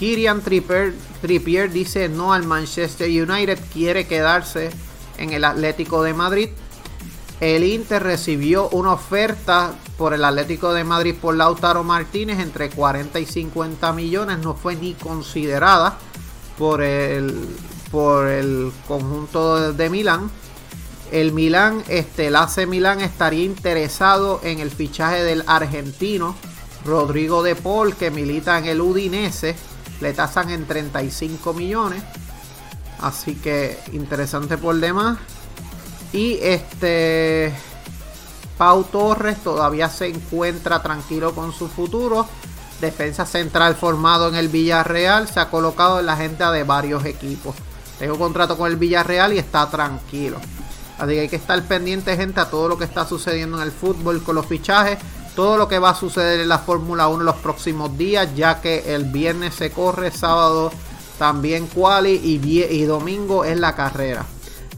Kirian 0.00 0.40
Trippier, 0.40 0.94
Trippier 1.20 1.70
dice 1.70 2.08
no 2.08 2.32
al 2.32 2.46
Manchester 2.46 3.06
United, 3.06 3.58
quiere 3.70 4.06
quedarse 4.06 4.70
en 5.18 5.34
el 5.34 5.44
Atlético 5.44 6.02
de 6.02 6.14
Madrid. 6.14 6.48
El 7.38 7.64
Inter 7.64 8.02
recibió 8.02 8.70
una 8.70 8.94
oferta 8.94 9.74
por 9.98 10.14
el 10.14 10.24
Atlético 10.24 10.72
de 10.72 10.84
Madrid 10.84 11.14
por 11.20 11.36
Lautaro 11.36 11.84
Martínez 11.84 12.38
entre 12.38 12.70
40 12.70 13.20
y 13.20 13.26
50 13.26 13.92
millones. 13.92 14.38
No 14.38 14.54
fue 14.54 14.74
ni 14.74 14.94
considerada 14.94 15.98
por 16.56 16.80
el, 16.80 17.46
por 17.90 18.26
el 18.26 18.72
conjunto 18.88 19.74
de 19.74 19.90
Milán. 19.90 20.30
El 21.12 21.32
Milán, 21.32 21.84
este, 21.88 22.28
el 22.28 22.36
AC 22.36 22.66
Milán 22.66 23.02
estaría 23.02 23.44
interesado 23.44 24.40
en 24.44 24.60
el 24.60 24.70
fichaje 24.70 25.22
del 25.24 25.44
argentino 25.46 26.36
Rodrigo 26.86 27.42
de 27.42 27.54
Paul 27.54 27.94
que 27.96 28.10
milita 28.10 28.58
en 28.58 28.64
el 28.64 28.80
Udinese 28.80 29.56
le 30.00 30.12
tasan 30.12 30.50
en 30.50 30.66
35 30.66 31.52
millones. 31.52 32.02
Así 33.00 33.34
que 33.34 33.78
interesante 33.92 34.58
por 34.58 34.76
demás. 34.76 35.18
Y 36.12 36.38
este 36.42 37.52
Pau 38.58 38.84
Torres 38.84 39.38
todavía 39.42 39.88
se 39.88 40.08
encuentra 40.08 40.82
tranquilo 40.82 41.34
con 41.34 41.52
su 41.52 41.68
futuro. 41.68 42.26
Defensa 42.80 43.26
central 43.26 43.74
formado 43.74 44.28
en 44.28 44.34
el 44.34 44.48
Villarreal. 44.48 45.28
Se 45.28 45.40
ha 45.40 45.50
colocado 45.50 46.00
en 46.00 46.06
la 46.06 46.14
agenda 46.14 46.50
de 46.50 46.64
varios 46.64 47.04
equipos. 47.04 47.54
Tengo 47.98 48.18
contrato 48.18 48.56
con 48.56 48.70
el 48.70 48.76
Villarreal 48.76 49.34
y 49.34 49.38
está 49.38 49.68
tranquilo. 49.68 50.38
Así 50.98 51.12
que 51.12 51.20
hay 51.20 51.28
que 51.28 51.36
estar 51.36 51.62
pendiente, 51.62 52.16
gente, 52.16 52.40
a 52.40 52.50
todo 52.50 52.68
lo 52.68 52.76
que 52.76 52.84
está 52.84 53.06
sucediendo 53.06 53.56
en 53.56 53.62
el 53.62 53.72
fútbol 53.72 54.22
con 54.22 54.34
los 54.34 54.46
fichajes 54.46 54.98
todo 55.34 55.56
lo 55.56 55.68
que 55.68 55.78
va 55.78 55.90
a 55.90 55.94
suceder 55.94 56.40
en 56.40 56.48
la 56.48 56.58
Fórmula 56.58 57.08
1 57.08 57.20
en 57.20 57.26
los 57.26 57.36
próximos 57.36 57.96
días, 57.96 58.28
ya 58.34 58.60
que 58.60 58.94
el 58.94 59.04
viernes 59.04 59.54
se 59.54 59.70
corre, 59.70 60.10
sábado 60.10 60.72
también 61.18 61.66
quali 61.66 62.12
y, 62.12 62.62
y 62.62 62.84
domingo 62.84 63.44
es 63.44 63.58
la 63.58 63.74
carrera. 63.74 64.24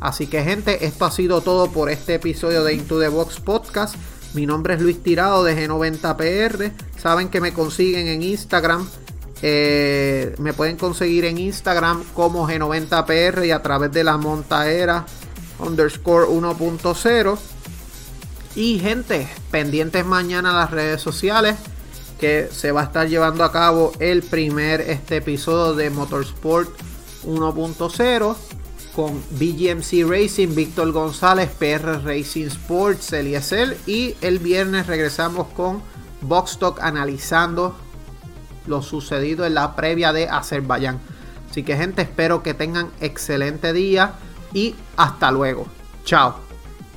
Así 0.01 0.27
que 0.27 0.43
gente, 0.43 0.85
esto 0.85 1.05
ha 1.05 1.13
sido 1.13 1.41
todo 1.43 1.71
por 1.71 1.89
este 1.89 2.15
episodio 2.15 2.65
de 2.65 2.75
Into 2.75 2.99
the 2.99 3.09
Box 3.09 3.39
Podcast. 3.39 3.95
Mi 4.35 4.47
nombre 4.47 4.75
es 4.75 4.81
Luis 4.81 5.01
Tirado 5.03 5.45
de 5.45 5.57
G90PR. 5.57 6.73
Saben 6.99 7.29
que 7.29 7.41
me 7.41 7.53
consiguen 7.53 8.09
en 8.09 8.23
Instagram. 8.23 8.89
Eh, 9.43 10.35
me 10.39 10.53
pueden 10.53 10.77
conseguir 10.77 11.25
en 11.27 11.39
Instagram 11.39 12.03
como 12.15 12.49
G90PR 12.49 13.47
y 13.47 13.51
a 13.53 13.63
través 13.63 13.93
de 13.93 14.03
la 14.03 14.17
montaera 14.17 15.07
underscore 15.61 16.27
1.0. 16.27 17.39
Y 18.55 18.79
gente, 18.79 19.29
pendientes 19.51 20.05
mañana 20.05 20.53
las 20.53 20.71
redes 20.71 21.01
sociales 21.01 21.57
que 22.21 22.49
se 22.53 22.71
va 22.71 22.83
a 22.83 22.85
estar 22.85 23.09
llevando 23.09 23.45
a 23.45 23.51
cabo 23.51 23.93
el 23.99 24.23
primer 24.23 24.83
este 24.83 25.17
episodio 25.17 25.75
de 25.75 25.89
Motorsport 25.91 26.71
1.0 27.25 28.37
con 28.95 29.23
BGMC 29.31 30.07
Racing, 30.07 30.55
Víctor 30.55 30.93
González, 30.93 31.51
PR 31.59 32.05
Racing 32.05 32.47
Sports, 32.47 33.13
Eliezer 33.15 33.79
y 33.87 34.15
el 34.21 34.39
viernes 34.39 34.87
regresamos 34.87 35.49
con 35.49 35.83
Boxstock 36.21 36.79
analizando 36.81 37.75
lo 38.67 38.83
sucedido 38.83 39.47
en 39.47 39.55
la 39.55 39.75
previa 39.75 40.13
de 40.13 40.29
Azerbaiyán. 40.29 41.01
Así 41.51 41.63
que 41.63 41.77
gente, 41.77 42.03
espero 42.03 42.43
que 42.43 42.53
tengan 42.53 42.91
excelente 43.01 43.73
día 43.73 44.15
y 44.53 44.75
hasta 44.97 45.33
luego. 45.33 45.67
Chao. 46.05 46.52